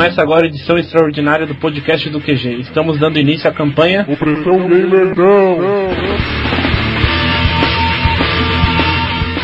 Começa 0.00 0.22
agora 0.22 0.46
a 0.46 0.48
edição 0.48 0.78
extraordinária 0.78 1.46
do 1.46 1.54
podcast 1.54 2.08
do 2.08 2.22
QG. 2.22 2.60
Estamos 2.60 2.98
dando 2.98 3.18
início 3.18 3.46
à 3.50 3.52
campanha 3.52 4.06
Opressão 4.08 4.66
Gamerdão! 4.66 5.58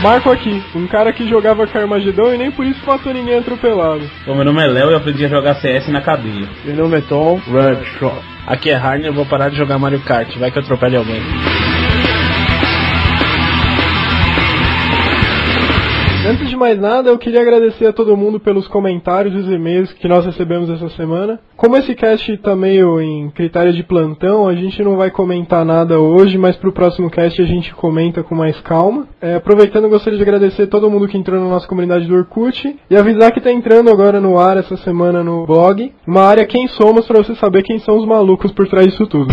Marco 0.03 0.31
aqui, 0.31 0.63
um 0.75 0.87
cara 0.87 1.13
que 1.13 1.29
jogava 1.29 1.67
Carmagedon 1.67 2.33
e 2.33 2.39
nem 2.39 2.51
por 2.51 2.65
isso 2.65 2.81
matou 2.87 3.13
ninguém 3.13 3.37
atropelado. 3.37 4.11
Bom, 4.25 4.35
meu 4.35 4.47
nome 4.47 4.63
é 4.63 4.67
Léo 4.67 4.89
e 4.89 4.93
eu 4.95 4.97
aprendi 4.97 5.27
a 5.27 5.29
jogar 5.29 5.57
CS 5.57 5.89
na 5.89 6.01
cadeia. 6.01 6.49
Meu 6.65 6.75
nome 6.75 6.97
é 6.97 7.01
Tom 7.03 7.39
Red 7.47 7.85
Shot. 7.99 8.17
Aqui 8.47 8.71
é 8.71 8.77
Harney, 8.77 9.09
eu 9.09 9.13
vou 9.13 9.27
parar 9.27 9.51
de 9.51 9.57
jogar 9.57 9.79
Mario 9.79 10.01
Kart, 10.01 10.39
vai 10.39 10.51
que 10.51 10.57
eu 10.57 10.63
atropele 10.63 10.97
alguém. 10.97 11.21
Antes 16.29 16.51
de 16.51 16.57
mais 16.57 16.77
nada, 16.77 17.09
eu 17.09 17.19
queria 17.19 17.41
agradecer 17.41 17.87
a 17.87 17.93
todo 17.93 18.17
mundo 18.17 18.41
pelos 18.41 18.67
comentários 18.67 19.33
e 19.33 19.37
os 19.37 19.49
e-mails 19.49 19.93
que 19.93 20.09
nós 20.09 20.27
recebemos 20.27 20.69
essa 20.69 20.89
semana. 20.97 21.39
Como 21.57 21.77
esse 21.77 21.95
cast 21.95 22.33
está 22.33 22.57
meio 22.57 23.01
em 23.01 23.31
critério 23.31 23.73
de 23.73 23.85
plantão, 23.85 24.49
a 24.49 24.53
gente 24.57 24.83
não 24.83 24.97
vai 24.97 25.09
comentar 25.09 25.65
nada 25.65 26.01
hoje, 26.01 26.37
mas 26.37 26.57
para 26.57 26.69
o 26.69 26.73
próximo 26.73 27.09
cast 27.09 27.41
a 27.41 27.47
gente 27.47 27.73
comenta 27.73 28.25
com 28.25 28.35
mais 28.35 28.61
calma. 28.63 29.07
É, 29.23 29.37
aproveitando, 29.37 29.89
gostaria 29.89 30.17
de 30.17 30.23
agradecer 30.25 30.67
todo 30.67 30.91
mundo 30.91 31.07
que 31.07 31.17
entrou 31.17 31.39
na 31.39 31.49
nossa 31.49 31.69
comunidade 31.69 32.09
do 32.09 32.17
Orkut 32.17 32.77
e 32.91 32.97
avisar 32.97 33.31
que 33.31 33.39
está 33.39 33.53
entrando 33.53 33.89
agora 33.89 34.21
no 34.21 34.37
ar 34.37 34.57
essa 34.57 34.77
semana 34.79 35.23
no 35.23 35.47
blog 35.47 35.93
uma 36.05 36.23
área 36.23 36.45
Quem 36.45 36.67
Somos 36.67 37.07
para 37.07 37.23
você 37.23 37.37
saber 37.37 37.63
quem 37.63 37.79
são 37.79 37.99
os 37.99 38.05
malucos 38.05 38.51
por 38.51 38.67
trás 38.67 38.89
disso 38.89 39.07
tudo. 39.07 39.33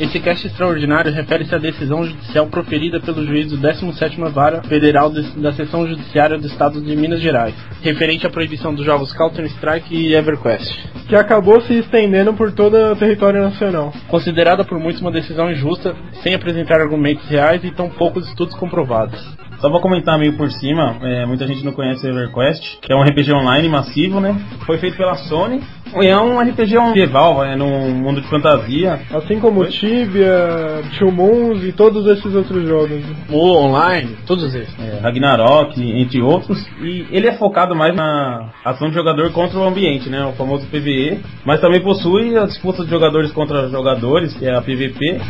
Esse 0.00 0.18
cast 0.18 0.46
extraordinário 0.46 1.12
refere-se 1.12 1.54
à 1.54 1.58
decisão 1.58 2.02
judicial 2.06 2.46
proferida 2.46 2.98
pelo 3.00 3.22
juiz 3.22 3.50
do 3.50 3.58
17ª 3.58 4.30
Vara 4.30 4.62
Federal 4.62 5.10
de- 5.12 5.38
da 5.38 5.52
Seção 5.52 5.86
Judiciária 5.86 6.38
do 6.38 6.46
Estado 6.46 6.80
de 6.80 6.96
Minas 6.96 7.20
Gerais, 7.20 7.54
referente 7.82 8.26
à 8.26 8.30
proibição 8.30 8.74
dos 8.74 8.86
jogos 8.86 9.12
Counter-Strike 9.12 9.94
e 9.94 10.14
EverQuest. 10.14 10.88
Que 11.06 11.14
acabou 11.14 11.60
se 11.60 11.74
estendendo 11.74 12.32
por 12.32 12.50
todo 12.50 12.74
o 12.78 12.96
território 12.96 13.42
nacional. 13.42 13.92
Considerada 14.08 14.64
por 14.64 14.78
muitos 14.78 15.02
uma 15.02 15.12
decisão 15.12 15.50
injusta, 15.50 15.94
sem 16.22 16.34
apresentar 16.34 16.80
argumentos 16.80 17.28
reais 17.28 17.62
e 17.62 17.70
tão 17.70 17.90
poucos 17.90 18.26
estudos 18.26 18.54
comprovados. 18.54 19.20
Só 19.60 19.68
vou 19.68 19.80
comentar 19.80 20.18
meio 20.18 20.36
por 20.36 20.50
cima, 20.50 20.96
é, 21.02 21.26
muita 21.26 21.46
gente 21.46 21.62
não 21.64 21.72
conhece 21.72 22.06
o 22.06 22.10
EverQuest, 22.10 22.78
que 22.80 22.92
é 22.92 22.96
um 22.96 23.02
RPG 23.02 23.32
online 23.32 23.68
massivo, 23.68 24.18
né? 24.20 24.34
Foi 24.64 24.78
feito 24.78 24.96
pela 24.96 25.14
Sony. 25.16 25.60
E 26.00 26.06
é 26.06 26.16
um 26.16 26.40
RPG 26.40 26.78
medieval, 26.78 27.44
é 27.44 27.56
num 27.56 27.90
mundo 27.90 28.20
de 28.20 28.28
fantasia. 28.28 29.00
Assim 29.12 29.40
como 29.40 29.64
Tibia, 29.66 30.82
Two 30.98 31.10
Moons 31.10 31.64
e 31.64 31.72
todos 31.72 32.06
esses 32.06 32.32
outros 32.34 32.66
jogos. 32.66 33.02
O 33.28 33.56
online, 33.56 34.16
todos 34.26 34.54
esses. 34.54 34.78
é, 34.78 35.00
Ragnarok, 35.00 35.78
entre 35.78 36.22
outros. 36.22 36.64
E 36.80 37.06
ele 37.10 37.26
é 37.26 37.32
focado 37.32 37.74
mais 37.74 37.94
na 37.94 38.50
ação 38.64 38.88
de 38.88 38.94
jogador 38.94 39.30
contra 39.32 39.58
o 39.58 39.64
ambiente, 39.64 40.08
né? 40.08 40.24
O 40.24 40.32
famoso 40.32 40.66
PvE. 40.68 41.20
Mas 41.44 41.60
também 41.60 41.82
possui 41.82 42.38
a 42.38 42.46
disputa 42.46 42.84
de 42.84 42.90
jogadores 42.90 43.32
contra 43.32 43.68
jogadores, 43.68 44.32
que 44.36 44.46
é 44.46 44.54
a 44.56 44.62
PvP. 44.62 45.20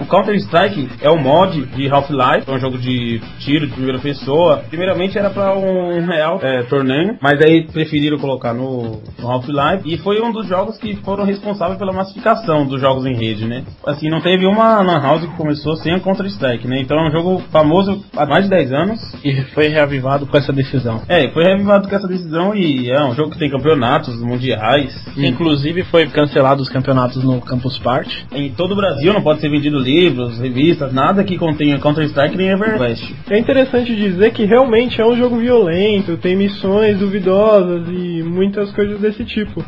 O 0.00 0.06
Counter-Strike 0.06 0.90
é 1.02 1.10
um 1.10 1.18
mod 1.18 1.66
de 1.66 1.88
Half-Life, 1.88 2.48
é 2.48 2.52
um 2.52 2.58
jogo 2.58 2.78
de 2.78 3.20
tiro 3.40 3.66
de 3.66 3.72
primeira 3.72 3.98
pessoa. 3.98 4.62
Primeiramente 4.68 5.18
era 5.18 5.28
para 5.28 5.56
um 5.56 6.06
real 6.06 6.38
é, 6.40 6.62
torneio, 6.62 7.18
mas 7.20 7.40
aí 7.40 7.66
preferiram 7.66 8.16
colocar 8.18 8.54
no, 8.54 9.02
no 9.18 9.28
Half-Life. 9.28 9.82
E 9.84 9.98
foi 9.98 10.20
um 10.20 10.30
dos 10.30 10.46
jogos 10.46 10.78
que 10.78 10.94
foram 10.96 11.24
responsáveis 11.24 11.78
pela 11.78 11.92
massificação 11.92 12.64
dos 12.64 12.80
jogos 12.80 13.06
em 13.06 13.14
rede, 13.14 13.44
né? 13.46 13.64
Assim, 13.86 14.08
não 14.08 14.20
teve 14.20 14.46
uma 14.46 14.80
Lan 14.82 15.00
House 15.00 15.22
que 15.22 15.36
começou 15.36 15.76
sem 15.76 15.94
o 15.96 16.00
Counter-Strike, 16.00 16.68
né? 16.68 16.80
Então 16.80 16.96
é 16.98 17.08
um 17.08 17.10
jogo 17.10 17.42
famoso 17.50 18.04
há 18.16 18.24
mais 18.24 18.44
de 18.44 18.50
10 18.50 18.72
anos. 18.72 19.00
E 19.24 19.42
foi 19.52 19.68
reavivado 19.68 20.26
com 20.26 20.36
essa 20.36 20.52
decisão. 20.52 21.02
É, 21.08 21.28
foi 21.30 21.42
revivado 21.42 21.88
com 21.88 21.96
essa 21.96 22.06
decisão 22.06 22.54
e 22.54 22.90
é 22.90 23.02
um 23.04 23.14
jogo 23.14 23.30
que 23.30 23.38
tem 23.38 23.50
campeonatos 23.50 24.20
mundiais. 24.22 24.94
Inclusive 25.16 25.82
foi 25.84 26.06
cancelado 26.06 26.62
os 26.62 26.68
campeonatos 26.68 27.22
no 27.24 27.40
Campus 27.40 27.78
Party. 27.78 28.26
Em 28.32 28.52
todo 28.52 28.72
o 28.72 28.76
Brasil 28.76 29.12
não 29.12 29.22
pode 29.22 29.40
ser 29.40 29.50
vendido 29.50 29.78
livros, 29.88 30.38
revistas, 30.38 30.92
nada 30.92 31.24
que 31.24 31.38
contenha 31.38 31.78
Counter-Strike 31.78 32.36
nem 32.36 32.50
EverQuest. 32.50 33.14
É 33.30 33.38
interessante 33.38 33.96
dizer 33.96 34.32
que 34.32 34.44
realmente 34.44 35.00
é 35.00 35.06
um 35.06 35.16
jogo 35.16 35.36
violento, 35.36 36.18
tem 36.18 36.36
missões 36.36 36.98
duvidosas 36.98 37.88
e 37.88 38.22
muitas 38.22 38.70
coisas 38.72 39.00
desse 39.00 39.24
tipo. 39.24 39.64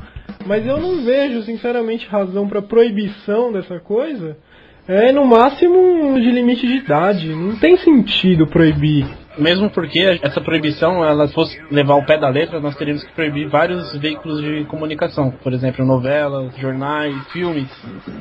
Mas 0.46 0.66
eu 0.66 0.78
não 0.78 1.02
vejo, 1.04 1.42
sinceramente, 1.42 2.06
razão 2.06 2.46
para 2.46 2.60
proibição 2.60 3.52
dessa 3.52 3.80
coisa. 3.80 4.36
É 4.86 5.12
no 5.12 5.24
máximo 5.24 6.18
de 6.20 6.30
limite 6.30 6.66
de 6.66 6.76
idade. 6.76 7.28
Não 7.34 7.56
tem 7.56 7.76
sentido 7.76 8.46
proibir. 8.46 9.06
Mesmo 9.38 9.70
porque 9.70 10.18
essa 10.22 10.40
proibição, 10.40 11.04
ela 11.04 11.28
fosse 11.28 11.58
levar 11.70 11.94
o 11.94 12.04
pé 12.04 12.18
da 12.18 12.28
letra, 12.28 12.60
nós 12.60 12.76
teríamos 12.76 13.04
que 13.04 13.12
proibir 13.12 13.48
vários 13.48 13.96
veículos 13.96 14.40
de 14.42 14.64
comunicação. 14.64 15.30
Por 15.42 15.52
exemplo, 15.52 15.84
novelas, 15.84 16.56
jornais, 16.56 17.14
filmes. 17.32 17.68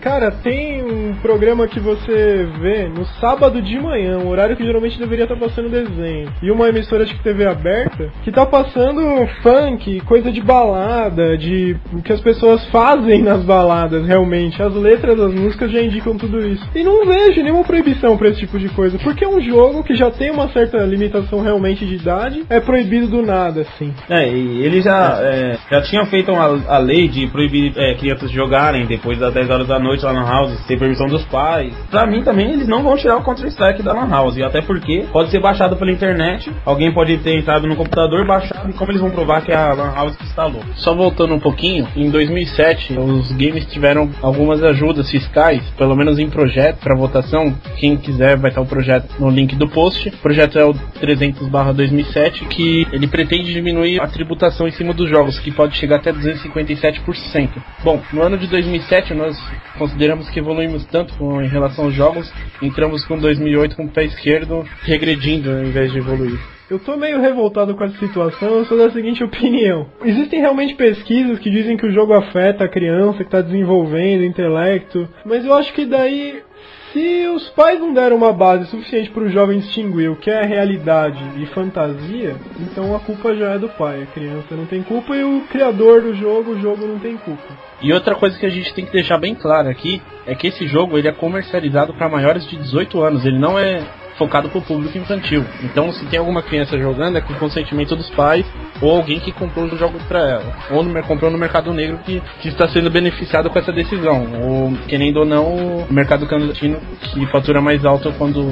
Cara, 0.01 0.31
tem 0.31 0.83
um 0.83 1.15
programa 1.15 1.67
que 1.67 1.79
você 1.79 2.47
vê 2.59 2.87
no 2.87 3.05
sábado 3.19 3.61
de 3.61 3.79
manhã, 3.79 4.19
um 4.19 4.27
horário 4.27 4.55
que 4.55 4.63
geralmente 4.63 4.99
deveria 4.99 5.23
estar 5.25 5.35
passando 5.35 5.69
desenho. 5.69 6.31
E 6.41 6.51
uma 6.51 6.69
emissora 6.69 7.05
de 7.05 7.15
TV 7.15 7.45
aberta 7.45 8.11
que 8.23 8.31
tá 8.31 8.45
passando 8.45 9.01
funk, 9.41 10.01
coisa 10.01 10.31
de 10.31 10.41
balada, 10.41 11.37
de 11.37 11.75
o 11.91 12.01
que 12.01 12.13
as 12.13 12.21
pessoas 12.21 12.63
fazem 12.69 13.21
nas 13.21 13.43
baladas 13.43 14.05
realmente. 14.05 14.61
As 14.61 14.73
letras 14.75 15.17
das 15.17 15.33
músicas 15.33 15.71
já 15.71 15.81
indicam 15.81 16.17
tudo 16.17 16.45
isso. 16.45 16.67
E 16.75 16.83
não 16.83 17.05
vejo 17.05 17.41
nenhuma 17.41 17.63
proibição 17.63 18.15
pra 18.15 18.29
esse 18.29 18.39
tipo 18.39 18.59
de 18.59 18.69
coisa, 18.69 18.97
porque 18.99 19.23
é 19.23 19.27
um 19.27 19.41
jogo 19.41 19.83
que 19.83 19.95
já 19.95 20.11
tem 20.11 20.31
uma 20.31 20.47
certa 20.49 20.77
limitação 20.77 20.98
realmente 21.41 21.85
de 21.85 21.95
idade, 21.95 22.45
é 22.49 22.59
proibido 22.59 23.07
do 23.07 23.21
nada, 23.21 23.61
assim. 23.61 23.93
É, 24.09 24.29
e 24.29 24.63
eles 24.63 24.83
já, 24.83 25.19
é, 25.21 25.57
já 25.71 25.81
tinham 25.81 26.05
feito 26.05 26.31
uma, 26.31 26.61
a 26.67 26.77
lei 26.77 27.07
de 27.07 27.27
proibir 27.27 27.73
é, 27.75 27.95
crianças 27.95 28.29
de 28.29 28.35
jogarem 28.35 28.85
depois 28.85 29.17
das 29.19 29.33
10 29.33 29.49
horas 29.49 29.67
da 29.67 29.79
noite 29.79 30.03
lá 30.03 30.13
na 30.13 30.23
House, 30.23 30.59
sem 30.65 30.77
permissão 30.77 31.07
dos 31.07 31.23
pais. 31.25 31.73
Pra 31.89 32.05
mim 32.05 32.23
também, 32.23 32.51
eles 32.51 32.67
não 32.67 32.83
vão 32.83 32.97
tirar 32.97 33.17
o 33.17 33.23
Counter-Strike 33.23 33.83
da 33.83 33.93
Lan 33.93 34.09
House, 34.09 34.37
e 34.37 34.43
até 34.43 34.61
porque 34.61 35.05
pode 35.11 35.31
ser 35.31 35.39
baixado 35.39 35.75
pela 35.75 35.91
internet, 35.91 36.51
alguém 36.65 36.93
pode 36.93 37.17
ter 37.19 37.37
entrado 37.37 37.67
no 37.67 37.75
computador, 37.75 38.25
baixado, 38.25 38.69
e 38.69 38.73
como 38.73 38.91
eles 38.91 39.01
vão 39.01 39.11
provar 39.11 39.41
que 39.41 39.51
é 39.51 39.55
a 39.55 39.73
Lan 39.73 39.93
House 39.93 40.15
que 40.15 40.23
instalou? 40.23 40.61
Só 40.75 40.93
voltando 40.93 41.33
um 41.33 41.39
pouquinho, 41.39 41.87
em 41.95 42.09
2007 42.09 42.97
os 42.97 43.31
games 43.31 43.65
tiveram 43.65 44.09
algumas 44.21 44.63
ajudas 44.63 45.09
fiscais, 45.09 45.61
pelo 45.77 45.95
menos 45.95 46.19
em 46.19 46.29
projeto 46.29 46.79
para 46.79 46.95
votação. 46.95 47.53
Quem 47.77 47.97
quiser 47.97 48.37
vai 48.37 48.49
estar 48.49 48.61
o 48.61 48.65
projeto 48.65 49.07
no 49.19 49.29
link 49.29 49.55
do 49.55 49.67
post. 49.67 50.09
O 50.09 50.17
projeto 50.17 50.57
é 50.57 50.65
o 50.65 50.73
300/2007 51.01 52.47
que 52.47 52.87
ele 52.91 53.07
pretende 53.07 53.53
diminuir 53.53 54.01
a 54.01 54.07
tributação 54.07 54.67
em 54.67 54.71
cima 54.71 54.93
dos 54.93 55.09
jogos, 55.09 55.39
que 55.39 55.51
pode 55.51 55.77
chegar 55.77 55.97
até 55.97 56.11
257%. 56.11 57.61
Bom, 57.83 58.01
no 58.13 58.21
ano 58.21 58.37
de 58.37 58.47
2007 58.47 59.13
nós 59.13 59.37
consideramos 59.77 60.29
que 60.29 60.39
evoluímos 60.39 60.85
tanto 60.85 61.13
em 61.41 61.47
relação 61.47 61.85
aos 61.85 61.93
jogos, 61.93 62.31
entramos 62.61 63.05
com 63.05 63.17
2008 63.17 63.75
com 63.75 63.85
o 63.85 63.89
pé 63.89 64.05
esquerdo 64.05 64.65
regredindo 64.83 65.51
ao 65.51 65.63
invés 65.63 65.91
de 65.91 65.99
evoluir. 65.99 66.39
Eu 66.69 66.77
tô 66.77 66.95
meio 66.95 67.19
revoltado 67.19 67.73
com 67.75 67.83
essa 67.83 67.97
situação, 67.97 68.49
eu 68.49 68.65
sou 68.65 68.77
da 68.77 68.91
seguinte 68.91 69.23
opinião. 69.23 69.87
Existem 70.05 70.39
realmente 70.39 70.75
pesquisas 70.75 71.39
que 71.39 71.49
dizem 71.49 71.75
que 71.75 71.85
o 71.87 71.91
jogo 71.91 72.13
afeta 72.13 72.63
a 72.63 72.69
criança 72.69 73.23
que 73.23 73.29
tá 73.29 73.41
desenvolvendo 73.41 74.21
o 74.21 74.25
intelecto, 74.25 75.09
mas 75.25 75.43
eu 75.43 75.55
acho 75.55 75.73
que 75.73 75.87
daí 75.87 76.43
se 76.93 77.27
os 77.27 77.49
pais 77.49 77.79
não 77.79 77.93
deram 77.93 78.15
uma 78.15 78.33
base 78.33 78.65
suficiente 78.69 79.09
para 79.11 79.23
o 79.23 79.29
jovem 79.29 79.59
distinguir 79.59 80.09
o 80.09 80.15
que 80.15 80.29
é 80.29 80.43
realidade 80.43 81.23
e 81.37 81.45
fantasia, 81.47 82.35
então 82.59 82.95
a 82.95 82.99
culpa 82.99 83.35
já 83.35 83.51
é 83.51 83.59
do 83.59 83.69
pai. 83.69 84.03
A 84.03 84.05
criança 84.07 84.55
não 84.55 84.65
tem 84.65 84.81
culpa 84.81 85.15
e 85.15 85.23
o 85.23 85.41
criador 85.49 86.01
do 86.01 86.15
jogo, 86.15 86.51
o 86.51 86.59
jogo 86.59 86.87
não 86.87 86.99
tem 86.99 87.17
culpa. 87.17 87.53
E 87.81 87.93
outra 87.93 88.15
coisa 88.15 88.37
que 88.37 88.45
a 88.45 88.49
gente 88.49 88.73
tem 88.73 88.85
que 88.85 88.91
deixar 88.91 89.17
bem 89.17 89.35
claro 89.35 89.69
aqui 89.69 90.01
é 90.25 90.35
que 90.35 90.47
esse 90.47 90.67
jogo 90.67 90.97
ele 90.97 91.07
é 91.07 91.11
comercializado 91.11 91.93
para 91.93 92.09
maiores 92.09 92.45
de 92.47 92.57
18 92.57 93.01
anos, 93.01 93.25
ele 93.25 93.39
não 93.39 93.57
é 93.57 93.83
focado 94.17 94.49
para 94.49 94.59
o 94.59 94.61
público 94.61 94.97
infantil. 94.97 95.45
Então, 95.63 95.93
se 95.93 96.05
tem 96.07 96.19
alguma 96.19 96.43
criança 96.43 96.77
jogando, 96.77 97.17
é 97.17 97.21
com 97.21 97.33
consentimento 97.35 97.95
dos 97.95 98.09
pais 98.09 98.45
ou 98.81 98.95
alguém 98.97 99.19
que 99.19 99.31
comprou 99.31 99.65
os 99.65 99.77
jogos 99.77 100.01
para 100.03 100.19
ela, 100.19 100.55
ou 100.71 100.83
no, 100.83 101.03
comprou 101.03 101.29
no 101.31 101.37
mercado 101.37 101.73
negro 101.73 101.99
que, 102.05 102.21
que 102.41 102.49
está 102.49 102.67
sendo 102.69 102.89
beneficiado 102.89 103.49
com 103.49 103.59
essa 103.59 103.71
decisão, 103.71 104.27
ou 104.41 104.77
querendo 104.87 105.17
ou 105.17 105.25
não, 105.25 105.85
o 105.89 105.93
mercado 105.93 106.27
clandestino 106.27 106.79
que 107.13 107.25
fatura 107.27 107.61
mais 107.61 107.83
alto 107.85 108.13
quando 108.17 108.45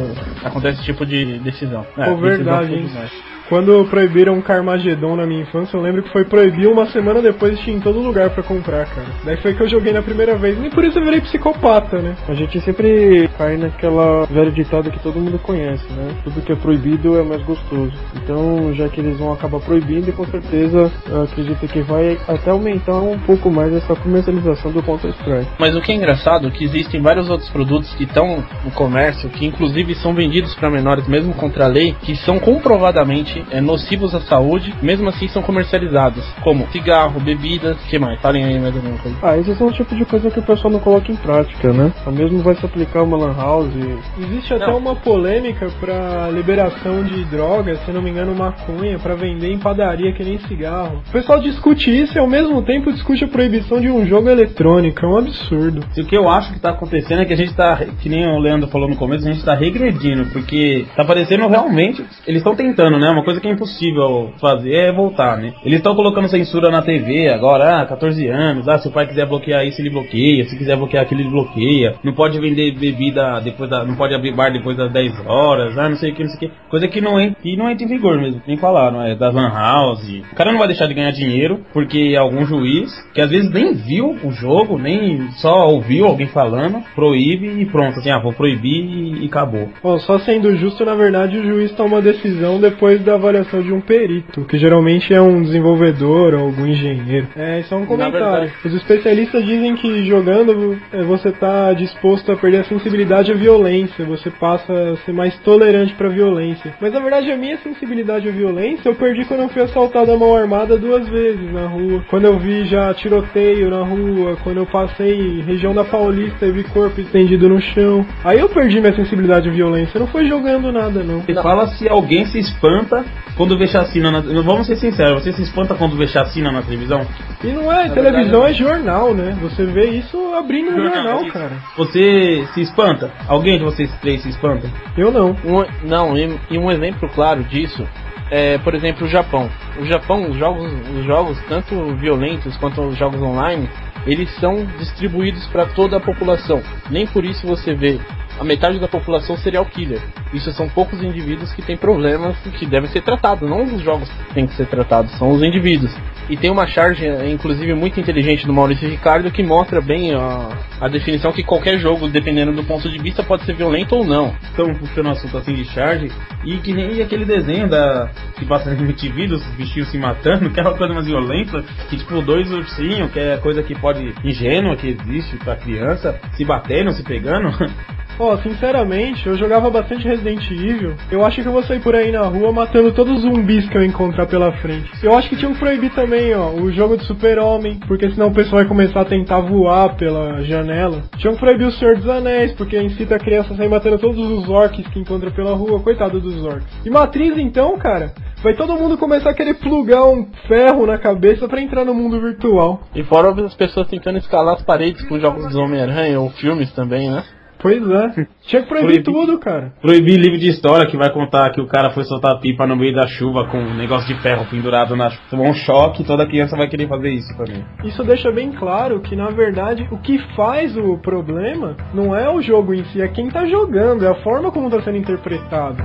acontece 0.43 0.77
esse 0.77 0.85
tipo 0.85 1.05
de 1.05 1.39
decisão. 1.39 1.85
Pô, 1.95 2.17
verdade, 2.17 2.75
decisão 2.75 3.01
hein? 3.03 3.09
Quando 3.49 3.85
proibiram 3.89 4.41
Carmageddon 4.41 5.15
na 5.15 5.25
minha 5.25 5.41
infância, 5.43 5.77
eu 5.77 5.81
lembro 5.81 6.03
que 6.03 6.11
foi 6.11 6.25
proibir 6.25 6.67
uma 6.67 6.85
semana 6.87 7.21
depois 7.21 7.57
tinha 7.59 7.77
em 7.77 7.79
todo 7.79 7.99
lugar 7.99 8.29
para 8.31 8.43
comprar, 8.43 8.85
cara. 8.87 9.07
Daí 9.23 9.37
foi 9.37 9.53
que 9.53 9.63
eu 9.63 9.69
joguei 9.69 9.93
na 9.93 10.01
primeira 10.01 10.35
vez. 10.35 10.59
Nem 10.59 10.69
por 10.69 10.83
isso 10.83 10.99
eu 10.99 11.03
virei 11.03 11.21
psicopata, 11.21 11.99
né? 12.01 12.15
A 12.27 12.33
gente 12.33 12.59
sempre 12.61 13.29
cai 13.37 13.55
naquela 13.55 14.25
velha 14.25 14.51
ditada 14.51 14.89
que 14.89 14.99
todo 14.99 15.19
mundo 15.19 15.39
conhece, 15.39 15.85
né? 15.93 16.13
Tudo 16.25 16.41
que 16.41 16.51
é 16.51 16.55
proibido 16.55 17.17
é 17.17 17.23
mais 17.23 17.41
gostoso. 17.43 17.93
Então, 18.15 18.73
já 18.73 18.89
que 18.89 18.99
eles 18.99 19.17
vão 19.17 19.31
acabar 19.31 19.61
proibindo, 19.61 20.11
com 20.11 20.25
certeza 20.25 20.91
acredito 21.23 21.67
que 21.67 21.81
vai 21.81 22.17
até 22.27 22.51
aumentar 22.51 22.99
um 22.99 23.17
pouco 23.19 23.49
mais 23.49 23.73
essa 23.73 23.95
comercialização 23.95 24.71
do 24.71 24.83
Counter-Strike. 24.83 25.51
Mas 25.57 25.73
o 25.73 25.81
que 25.81 25.93
é 25.93 25.95
engraçado 25.95 26.47
é 26.47 26.51
que 26.51 26.65
existem 26.65 27.01
vários 27.01 27.29
outros 27.29 27.49
produtos 27.49 27.93
que 27.95 28.03
estão 28.03 28.43
no 28.65 28.71
comércio, 28.71 29.29
que 29.29 29.45
inclusive 29.45 29.95
são 29.95 30.13
vendidos 30.13 30.53
para 30.55 30.69
menores, 30.69 31.07
mesmo 31.07 31.33
contra 31.33 31.65
a 31.65 31.67
lei, 31.67 31.95
que 32.01 32.13
são 32.17 32.39
comprovadamente 32.39 33.36
é, 33.51 33.61
nocivos 33.61 34.13
à 34.13 34.21
saúde, 34.21 34.73
mesmo 34.81 35.09
assim 35.09 35.27
são 35.27 35.41
comercializados, 35.41 36.23
como 36.43 36.67
cigarro, 36.71 37.19
bebidas, 37.19 37.77
que 37.89 37.99
mais? 37.99 38.19
Falem 38.21 38.43
aí 38.43 38.59
mais 38.59 38.75
alguma 38.75 38.97
coisa. 38.97 39.17
Ah, 39.21 39.37
esses 39.37 39.57
são 39.57 39.67
o 39.67 39.71
tipo 39.71 39.95
de 39.95 40.05
coisa 40.05 40.29
que 40.29 40.39
o 40.39 40.43
pessoal 40.43 40.71
não 40.71 40.79
coloca 40.79 41.11
em 41.11 41.15
prática, 41.15 41.71
né? 41.73 41.91
O 42.05 42.11
mesmo 42.11 42.39
vai 42.39 42.55
se 42.55 42.65
aplicar 42.65 43.03
uma 43.03 43.17
lan 43.17 43.35
house. 43.35 43.73
Existe 44.19 44.53
até 44.53 44.67
não. 44.67 44.77
uma 44.77 44.95
polêmica 44.95 45.67
para 45.79 46.29
liberação 46.31 47.03
de 47.03 47.23
drogas, 47.25 47.79
se 47.85 47.91
não 47.91 48.01
me 48.01 48.09
engano, 48.09 48.35
maconha, 48.35 48.99
para 48.99 49.15
vender 49.15 49.51
em 49.51 49.59
padaria 49.59 50.13
que 50.13 50.23
nem 50.23 50.39
cigarro. 50.39 51.01
O 51.07 51.11
pessoal 51.11 51.39
discute 51.39 51.89
isso 51.89 52.17
e 52.17 52.19
ao 52.19 52.27
mesmo 52.27 52.61
tempo 52.63 52.91
discute 52.91 53.23
a 53.23 53.27
proibição 53.27 53.79
de 53.79 53.89
um 53.89 54.05
jogo 54.05 54.29
eletrônico. 54.29 55.05
É 55.05 55.07
um 55.07 55.17
absurdo. 55.17 55.85
E 55.95 56.01
o 56.01 56.05
que 56.05 56.17
eu 56.17 56.29
acho 56.29 56.53
que 56.53 56.59
tá 56.59 56.69
acontecendo 56.69 57.21
é 57.21 57.25
que 57.25 57.33
a 57.33 57.37
gente 57.37 57.53
tá, 57.53 57.79
que 58.01 58.09
nem 58.09 58.27
o 58.27 58.39
Leandro 58.39 58.69
falou 58.69 58.87
no 58.87 58.95
começo, 58.95 59.27
a 59.27 59.31
gente 59.31 59.43
tá 59.43 59.55
regredindo, 59.55 60.25
porque 60.31 60.85
tá 60.95 61.03
parecendo 61.03 61.47
realmente. 61.47 62.03
Eles 62.25 62.39
estão 62.39 62.55
tentando, 62.55 62.97
né? 62.97 63.09
Uma 63.09 63.23
coisa 63.27 63.41
que 63.41 63.47
é 63.49 63.51
impossível 63.51 64.31
fazer 64.39 64.73
é 64.73 64.91
voltar, 64.93 65.37
né? 65.37 65.51
Eles 65.65 65.79
estão 65.79 65.93
colocando 65.93 66.29
censura 66.29 66.71
na 66.71 66.81
TV 66.81 67.27
agora, 67.27 67.81
ah, 67.81 67.85
14 67.85 68.25
anos, 68.25 68.69
ah, 68.69 68.79
se 68.79 68.87
o 68.87 68.91
pai 68.91 69.05
quiser 69.05 69.27
bloquear 69.27 69.67
isso, 69.67 69.81
ele 69.81 69.89
bloqueia, 69.89 70.45
se 70.45 70.57
quiser 70.57 70.77
bloquear 70.77 71.03
aquilo, 71.03 71.19
ele 71.19 71.29
bloqueia. 71.29 71.95
Não 72.05 72.13
pode 72.13 72.39
vender 72.39 72.71
bebida 72.79 73.41
depois 73.41 73.69
da. 73.69 73.83
Não 73.83 73.95
pode 73.95 74.15
abrir 74.15 74.33
bar 74.33 74.49
depois 74.53 74.77
das 74.77 74.89
10 74.93 75.25
horas, 75.27 75.77
ah, 75.77 75.89
não 75.89 75.97
sei 75.97 76.11
o 76.11 76.15
que, 76.15 76.23
não 76.23 76.29
sei 76.29 76.37
o 76.37 76.39
que. 76.39 76.57
Coisa 76.69 76.87
que 76.87 77.01
não 77.01 77.19
entra, 77.19 77.41
que 77.41 77.57
não 77.57 77.69
entra 77.69 77.83
em 77.83 77.89
vigor 77.89 78.17
mesmo, 78.17 78.41
nem 78.47 78.55
falaram, 78.55 79.01
é 79.01 79.13
da 79.13 79.29
Van 79.29 79.49
House. 79.49 80.07
O 80.31 80.35
cara 80.35 80.53
não 80.53 80.59
vai 80.59 80.69
deixar 80.69 80.87
de 80.87 80.93
ganhar 80.93 81.11
dinheiro 81.11 81.65
porque 81.73 82.15
algum 82.17 82.45
juiz, 82.45 82.89
que 83.13 83.19
às 83.19 83.29
vezes 83.29 83.51
nem 83.51 83.73
viu 83.73 84.15
o 84.23 84.31
jogo, 84.31 84.77
nem 84.77 85.29
só 85.31 85.67
ouviu 85.67 86.05
alguém 86.05 86.27
falando, 86.27 86.81
proíbe 86.95 87.61
e 87.61 87.65
pronto, 87.65 87.99
assim, 87.99 88.09
ah, 88.09 88.19
vou 88.19 88.31
proibir 88.31 89.21
e, 89.21 89.25
acabou. 89.25 89.67
Bom, 89.83 89.99
só 89.99 90.17
sendo 90.19 90.55
justo, 90.55 90.85
na 90.85 90.95
verdade, 90.95 91.37
o 91.37 91.43
juiz 91.43 91.73
toma 91.73 91.97
uma 91.97 92.01
decisão 92.01 92.61
depois 92.61 93.03
da 93.03 93.16
avaliação 93.17 93.61
de 93.61 93.71
um 93.71 93.81
perito, 93.81 94.45
que 94.45 94.57
geralmente 94.57 95.13
é 95.13 95.21
um 95.21 95.41
desenvolvedor 95.41 96.33
ou 96.33 96.45
algum 96.47 96.65
engenheiro. 96.65 97.27
É, 97.35 97.59
isso 97.59 97.73
é 97.73 97.77
um 97.77 97.85
comentário. 97.85 98.51
Os 98.63 98.73
especialistas 98.73 99.45
dizem 99.45 99.75
que 99.75 100.05
jogando 100.05 100.77
é, 100.91 101.03
você 101.03 101.29
está 101.29 101.73
disposto 101.73 102.31
a 102.31 102.37
perder 102.37 102.61
a 102.61 102.63
sensibilidade 102.63 103.31
à 103.31 103.35
violência, 103.35 104.05
você 104.05 104.29
passa 104.29 104.73
a 104.73 104.95
ser 104.97 105.13
mais 105.13 105.37
tolerante 105.39 105.93
para 105.95 106.09
violência. 106.09 106.73
Mas 106.79 106.93
na 106.93 106.99
verdade 106.99 107.31
a 107.31 107.37
minha 107.37 107.57
sensibilidade 107.57 108.27
à 108.27 108.31
violência 108.31 108.89
eu 108.89 108.95
perdi 108.95 109.25
quando 109.25 109.41
eu 109.41 109.49
fui 109.49 109.61
assaltado 109.61 110.11
a 110.11 110.17
mão 110.17 110.35
armada 110.35 110.77
duas 110.77 111.07
vezes 111.07 111.51
na 111.51 111.67
rua. 111.67 112.03
Quando 112.09 112.25
eu 112.25 112.37
vi 112.37 112.65
já 112.65 112.93
tiroteio 112.93 113.69
na 113.69 113.83
rua, 113.83 114.37
quando 114.43 114.57
eu 114.57 114.65
passei 114.65 115.41
região 115.41 115.73
da 115.73 115.83
Paulista 115.83 116.45
e 116.45 116.51
vi 116.51 116.63
corpo 116.63 116.99
estendido 117.01 117.49
no 117.49 117.61
chão. 117.61 118.05
Aí 118.23 118.39
eu 118.39 118.49
perdi 118.49 118.79
minha 118.79 118.95
sensibilidade 118.95 119.49
à 119.49 119.51
violência. 119.51 119.99
Não 119.99 120.07
foi 120.07 120.27
jogando 120.27 120.71
nada 120.71 121.03
não. 121.03 121.23
Ele 121.27 121.41
fala 121.41 121.67
se 121.67 121.87
alguém 121.87 122.25
se 122.25 122.39
espanta 122.39 123.05
quando 123.35 123.57
vê 123.57 123.67
chacina 123.67 124.11
na... 124.11 124.21
Vamos 124.41 124.67
ser 124.67 124.75
sinceros, 124.77 125.23
você 125.23 125.33
se 125.33 125.43
espanta 125.43 125.75
quando 125.75 125.95
vê 125.95 126.07
chacina 126.07 126.51
na 126.51 126.61
televisão? 126.61 127.05
E 127.43 127.47
não 127.47 127.71
é, 127.71 127.87
na 127.87 127.93
televisão 127.93 128.41
verdade, 128.41 128.51
é 128.51 128.53
jornal, 128.53 129.13
né? 129.13 129.37
Você 129.41 129.65
vê 129.65 129.89
isso 129.91 130.33
abrindo 130.33 130.71
jornal, 130.71 130.93
jornal 130.93 131.25
cara. 131.27 131.57
Você 131.77 132.47
se 132.53 132.61
espanta? 132.61 133.11
Alguém 133.27 133.57
de 133.57 133.63
vocês 133.63 133.91
três 133.99 134.21
se 134.21 134.29
espanta? 134.29 134.69
Eu 134.97 135.11
não. 135.11 135.31
Um, 135.31 135.65
não, 135.87 136.17
e, 136.17 136.39
e 136.49 136.57
um 136.57 136.71
exemplo 136.71 137.09
claro 137.09 137.43
disso 137.43 137.87
é, 138.29 138.57
por 138.57 138.75
exemplo, 138.75 139.05
o 139.05 139.09
Japão. 139.09 139.49
O 139.79 139.85
Japão, 139.85 140.29
os 140.29 140.37
jogos, 140.37 140.71
os 140.97 141.05
jogos 141.05 141.37
tanto 141.47 141.95
violentos 141.95 142.57
quanto 142.57 142.81
os 142.81 142.97
jogos 142.97 143.21
online, 143.21 143.69
eles 144.05 144.29
são 144.39 144.65
distribuídos 144.77 145.45
para 145.47 145.65
toda 145.67 145.97
a 145.97 145.99
população. 145.99 146.61
Nem 146.89 147.05
por 147.07 147.23
isso 147.23 147.45
você 147.45 147.73
vê 147.73 147.99
a 148.39 148.43
metade 148.43 148.79
da 148.79 148.87
população 148.87 149.37
serial 149.37 149.65
killer. 149.65 150.01
Isso 150.33 150.51
são 150.53 150.69
poucos 150.69 151.01
indivíduos 151.01 151.53
que 151.53 151.61
têm 151.61 151.77
problemas 151.77 152.37
que 152.57 152.65
devem 152.65 152.89
ser 152.89 153.01
tratados, 153.01 153.49
não 153.49 153.63
os 153.63 153.81
jogos 153.81 154.09
que 154.09 154.33
têm 154.33 154.47
que 154.47 154.53
ser 154.55 154.67
tratados, 154.67 155.11
são 155.17 155.31
os 155.31 155.41
indivíduos. 155.41 155.93
E 156.29 156.35
tem 156.35 156.51
uma 156.51 156.67
charge, 156.67 157.07
inclusive, 157.31 157.73
muito 157.73 157.99
inteligente 157.99 158.45
do 158.45 158.53
Maurício 158.53 158.89
Ricardo 158.89 159.31
que 159.31 159.41
mostra 159.41 159.79
bem 159.79 160.13
a, 160.13 160.49
a 160.81 160.87
definição 160.89 161.31
que 161.31 161.41
qualquer 161.41 161.79
jogo, 161.79 162.09
dependendo 162.09 162.51
do 162.51 162.63
ponto 162.65 162.89
de 162.89 162.97
vista, 162.97 163.23
pode 163.23 163.45
ser 163.45 163.55
violento 163.55 163.95
ou 163.95 164.05
não. 164.05 164.35
Então, 164.51 164.73
puxando 164.75 165.05
um 165.05 165.11
assunto 165.11 165.37
assim 165.37 165.53
de 165.53 165.63
charge, 165.65 166.11
e 166.43 166.57
que 166.57 166.73
nem 166.73 167.01
aquele 167.01 167.23
desenho 167.23 167.69
da 167.69 168.09
que 168.37 168.45
passa 168.45 168.69
no 168.69 168.83
MTV 168.83 169.27
dos 169.27 169.43
bichinhos 169.55 169.89
se 169.89 169.97
matando, 169.97 170.49
que 170.51 170.59
é 170.59 170.63
uma 170.63 170.75
coisa 170.75 170.93
mais 170.93 171.07
violenta, 171.07 171.63
que 171.89 171.95
tipo, 171.95 172.21
dois 172.21 172.51
ursinhos, 172.51 173.11
que 173.11 173.19
é 173.19 173.37
coisa 173.37 173.63
que 173.63 173.73
pode 173.73 174.13
ingênua 174.23 174.75
que 174.75 174.89
existe 174.89 175.37
pra 175.37 175.55
criança, 175.55 176.19
se 176.33 176.43
batendo, 176.43 176.91
se 176.91 177.03
pegando. 177.03 177.49
Ó, 178.19 178.33
oh, 178.33 178.37
sinceramente, 178.39 179.27
eu 179.27 179.37
jogava 179.37 179.69
bastante 179.69 180.07
Resident 180.07 180.49
Evil. 180.49 180.95
Eu 181.11 181.23
acho 181.23 181.39
que 181.39 181.47
eu 181.47 181.51
vou 181.51 181.61
sair 181.61 181.79
por 181.79 181.95
aí 181.95 182.11
na 182.11 182.23
rua 182.23 182.51
matando 182.51 182.91
todos 182.91 183.17
os 183.17 183.21
zumbis 183.21 183.69
que 183.69 183.77
eu 183.77 183.83
encontrar 183.83 184.25
pela 184.25 184.51
frente. 184.53 184.89
Eu 185.03 185.15
acho 185.15 185.29
que 185.29 185.35
tinham 185.35 185.53
que 185.53 185.59
proibir 185.59 185.91
também, 185.93 186.33
ó, 186.33 186.49
o 186.49 186.71
jogo 186.71 186.97
de 186.97 187.05
super-homem, 187.05 187.79
porque 187.87 188.09
senão 188.09 188.29
o 188.29 188.33
pessoal 188.33 188.61
vai 188.61 188.65
começar 188.65 189.01
a 189.01 189.05
tentar 189.05 189.41
voar 189.41 189.95
pela 189.95 190.41
janela. 190.41 191.03
Tinham 191.17 191.35
que 191.35 191.39
proibir 191.39 191.67
o 191.67 191.71
Senhor 191.71 191.95
dos 191.95 192.09
Anéis, 192.09 192.53
porque 192.53 192.81
incita 192.81 193.15
a 193.15 193.19
criança 193.19 193.53
a 193.53 193.57
sair 193.57 193.69
matando 193.69 193.99
todos 193.99 194.17
os 194.17 194.49
orcs 194.49 194.87
que 194.87 194.99
encontra 194.99 195.29
pela 195.29 195.53
rua. 195.53 195.79
Coitado 195.79 196.19
dos 196.19 196.43
orcs. 196.43 196.67
E 196.83 196.89
Matriz, 196.89 197.37
então, 197.37 197.77
cara, 197.77 198.13
vai 198.41 198.55
todo 198.55 198.73
mundo 198.73 198.97
começar 198.97 199.29
a 199.29 199.33
querer 199.35 199.55
plugar 199.55 200.05
um 200.05 200.27
ferro 200.47 200.87
na 200.87 200.97
cabeça 200.97 201.47
para 201.47 201.61
entrar 201.61 201.85
no 201.85 201.93
mundo 201.93 202.19
virtual. 202.19 202.81
E 202.95 203.03
fora 203.03 203.29
as 203.45 203.53
pessoas 203.53 203.87
tentando 203.87 204.17
escalar 204.17 204.55
as 204.55 204.63
paredes 204.63 205.07
com 205.07 205.19
jogos 205.19 205.53
do 205.53 205.61
Homem-Aranha 205.61 206.19
ou 206.19 206.31
filmes 206.31 206.71
também, 206.73 207.11
né? 207.11 207.23
Pois 207.59 207.81
é. 207.89 208.27
Tinha 208.43 208.61
que 208.61 208.67
proibir, 208.67 209.03
proibir, 209.03 209.03
tudo, 209.03 209.39
cara. 209.39 209.73
Proibir 209.81 210.17
livro 210.17 210.37
de 210.37 210.49
história 210.49 210.85
que 210.87 210.97
vai 210.97 211.11
contar 211.11 211.49
que 211.51 211.61
o 211.61 211.67
cara 211.67 211.91
foi 211.91 212.03
soltar 212.03 212.39
pipa 212.39 212.65
no 212.65 212.75
meio 212.75 212.95
da 212.95 213.07
chuva 213.07 213.45
com 213.47 213.57
um 213.57 213.75
negócio 213.75 214.07
de 214.13 214.21
ferro 214.21 214.45
pendurado 214.49 214.95
na 214.95 215.09
chuva. 215.09 215.23
Tomou 215.29 215.47
um 215.47 215.53
choque 215.53 216.03
toda 216.03 216.25
criança 216.25 216.55
vai 216.55 216.67
querer 216.67 216.87
fazer 216.87 217.09
isso 217.09 217.35
também. 217.37 217.63
Isso 217.83 218.03
deixa 218.03 218.31
bem 218.31 218.51
claro 218.51 219.01
que, 219.01 219.15
na 219.15 219.29
verdade, 219.29 219.87
o 219.91 219.97
que 219.97 220.17
faz 220.35 220.75
o 220.77 220.97
problema 220.97 221.75
não 221.93 222.15
é 222.15 222.29
o 222.29 222.41
jogo 222.41 222.73
em 222.73 222.83
si, 222.85 223.01
é 223.01 223.07
quem 223.07 223.29
tá 223.29 223.45
jogando, 223.45 224.05
é 224.05 224.09
a 224.09 224.15
forma 224.23 224.51
como 224.51 224.69
tá 224.69 224.81
sendo 224.81 224.97
interpretado. 224.97 225.77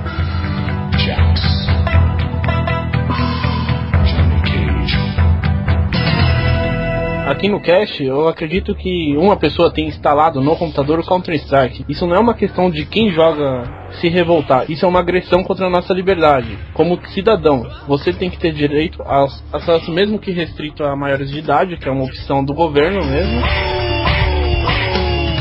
Jax. 0.98 1.51
Aqui 7.26 7.48
no 7.48 7.60
cache, 7.60 8.04
eu 8.04 8.26
acredito 8.26 8.74
que 8.74 9.16
uma 9.16 9.36
pessoa 9.36 9.70
tem 9.70 9.86
instalado 9.86 10.40
no 10.40 10.56
computador 10.56 10.98
o 10.98 11.06
Counter-Strike. 11.06 11.84
Isso 11.88 12.04
não 12.04 12.16
é 12.16 12.18
uma 12.18 12.34
questão 12.34 12.68
de 12.68 12.84
quem 12.84 13.12
joga 13.12 13.62
se 14.00 14.08
revoltar. 14.08 14.68
Isso 14.68 14.84
é 14.84 14.88
uma 14.88 14.98
agressão 14.98 15.44
contra 15.44 15.66
a 15.66 15.70
nossa 15.70 15.94
liberdade. 15.94 16.58
Como 16.74 16.98
cidadão, 17.10 17.64
você 17.86 18.12
tem 18.12 18.28
que 18.28 18.38
ter 18.38 18.52
direito 18.52 19.00
a 19.02 19.24
acesso, 19.52 19.92
mesmo 19.92 20.18
que 20.18 20.32
restrito 20.32 20.82
a 20.82 20.96
maiores 20.96 21.30
de 21.30 21.38
idade, 21.38 21.76
que 21.76 21.88
é 21.88 21.92
uma 21.92 22.04
opção 22.04 22.44
do 22.44 22.52
governo 22.52 23.06
mesmo. 23.06 23.40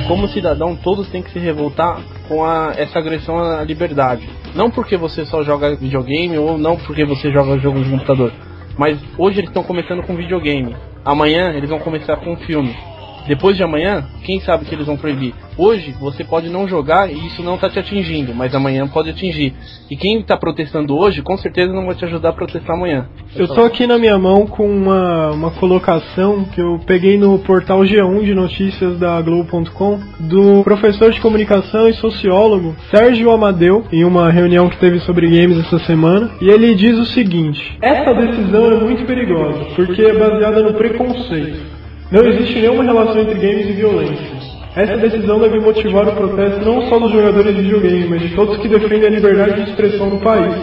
Como 0.08 0.28
cidadão, 0.28 0.76
todos 0.76 1.10
têm 1.10 1.24
que 1.24 1.32
se 1.32 1.40
revoltar 1.40 2.00
com 2.28 2.46
a, 2.46 2.74
essa 2.78 3.00
agressão 3.00 3.40
à 3.40 3.64
liberdade. 3.64 4.30
Não 4.54 4.70
porque 4.70 4.98
você 4.98 5.26
só 5.26 5.42
joga 5.42 5.76
videogame 5.76 6.38
ou 6.38 6.60
não 6.60 6.78
porque 6.78 7.04
você 7.06 7.32
joga 7.32 7.58
jogos 7.58 7.86
de 7.86 7.90
computador. 7.90 8.32
Mas 8.78 9.00
hoje 9.18 9.40
eles 9.40 9.50
estão 9.50 9.64
começando 9.64 10.04
com 10.04 10.16
videogame. 10.16 10.76
Amanhã 11.04 11.52
eles 11.54 11.70
vão 11.70 11.80
começar 11.80 12.18
com 12.18 12.34
um 12.34 12.38
filme. 12.38 12.91
Depois 13.28 13.56
de 13.56 13.64
amanhã, 13.64 14.06
quem 14.24 14.40
sabe 14.40 14.66
que 14.66 14.74
eles 14.74 14.86
vão 14.86 14.98
proibir? 14.98 15.34
Hoje 15.58 15.94
você 16.00 16.24
pode 16.24 16.50
não 16.50 16.68
jogar 16.68 17.12
e 17.12 17.28
isso 17.28 17.44
não 17.44 17.56
está 17.56 17.70
te 17.70 17.80
atingindo, 17.80 18.34
mas 18.34 18.56
amanhã 18.56 18.88
pode 18.88 19.10
atingir. 19.10 19.54
E 19.90 19.96
quem 19.96 20.20
está 20.20 20.36
protestando 20.38 20.98
hoje, 20.98 21.22
com 21.22 21.38
certeza 21.38 21.72
não 21.74 21.86
vai 21.86 21.96
te 21.96 22.06
ajudar 22.06 22.30
a 22.30 22.34
protestar 22.34 22.76
amanhã. 22.76 23.08
Eu 23.36 23.46
estou 23.46 23.66
aqui 23.66 23.86
na 23.86 23.98
minha 23.98 24.18
mão 24.18 24.48
com 24.48 24.66
uma, 24.66 25.32
uma 25.32 25.52
colocação 25.52 26.46
que 26.46 26.62
eu 26.62 26.80
peguei 26.86 27.18
no 27.18 27.38
portal 27.40 27.82
G1 27.82 28.24
de 28.24 28.34
notícias 28.34 28.98
da 28.98 29.22
Globo.com 29.22 30.00
do 30.20 30.64
professor 30.64 31.12
de 31.12 31.22
comunicação 31.22 31.88
e 31.88 31.94
sociólogo 31.94 32.76
Sérgio 32.90 33.32
Amadeu, 33.32 33.86
em 33.92 34.04
uma 34.04 34.32
reunião 34.32 34.70
que 34.70 34.78
teve 34.78 35.00
sobre 35.02 35.28
games 35.28 35.60
essa 35.60 35.80
semana. 35.80 36.32
E 36.42 36.50
ele 36.50 36.74
diz 36.76 36.98
o 36.98 37.06
seguinte: 37.06 37.78
Essa 37.82 38.14
decisão 38.14 38.72
é 38.72 38.80
muito 38.80 39.06
perigosa, 39.06 39.66
porque 39.76 40.02
é 40.02 40.14
baseada 40.18 40.64
no 40.64 40.74
preconceito. 40.74 41.81
Não 42.12 42.26
existe 42.28 42.60
nenhuma 42.60 42.84
relação 42.84 43.22
entre 43.22 43.36
games 43.36 43.70
e 43.70 43.72
violência. 43.72 44.42
Essa 44.76 44.98
decisão 44.98 45.40
deve 45.40 45.60
motivar 45.60 46.08
o 46.08 46.12
protesto 46.14 46.66
não 46.66 46.90
só 46.90 47.00
dos 47.00 47.12
jogadores 47.12 47.56
de 47.56 47.62
videogame, 47.62 48.08
mas 48.10 48.22
de 48.22 48.36
todos 48.36 48.58
que 48.58 48.68
defendem 48.68 49.08
a 49.08 49.10
liberdade 49.10 49.64
de 49.64 49.70
expressão 49.70 50.10
no 50.10 50.20
país. 50.20 50.54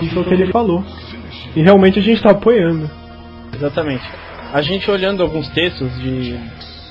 Isso 0.00 0.18
é 0.18 0.22
o 0.22 0.24
que 0.24 0.34
ele 0.34 0.50
falou. 0.50 0.84
E 1.54 1.62
realmente 1.62 1.98
a 1.98 2.02
gente 2.02 2.16
está 2.16 2.30
apoiando. 2.30 2.88
Exatamente. 3.54 4.04
A 4.52 4.62
gente 4.62 4.90
olhando 4.90 5.22
alguns 5.22 5.48
textos 5.50 5.90
de 6.00 6.38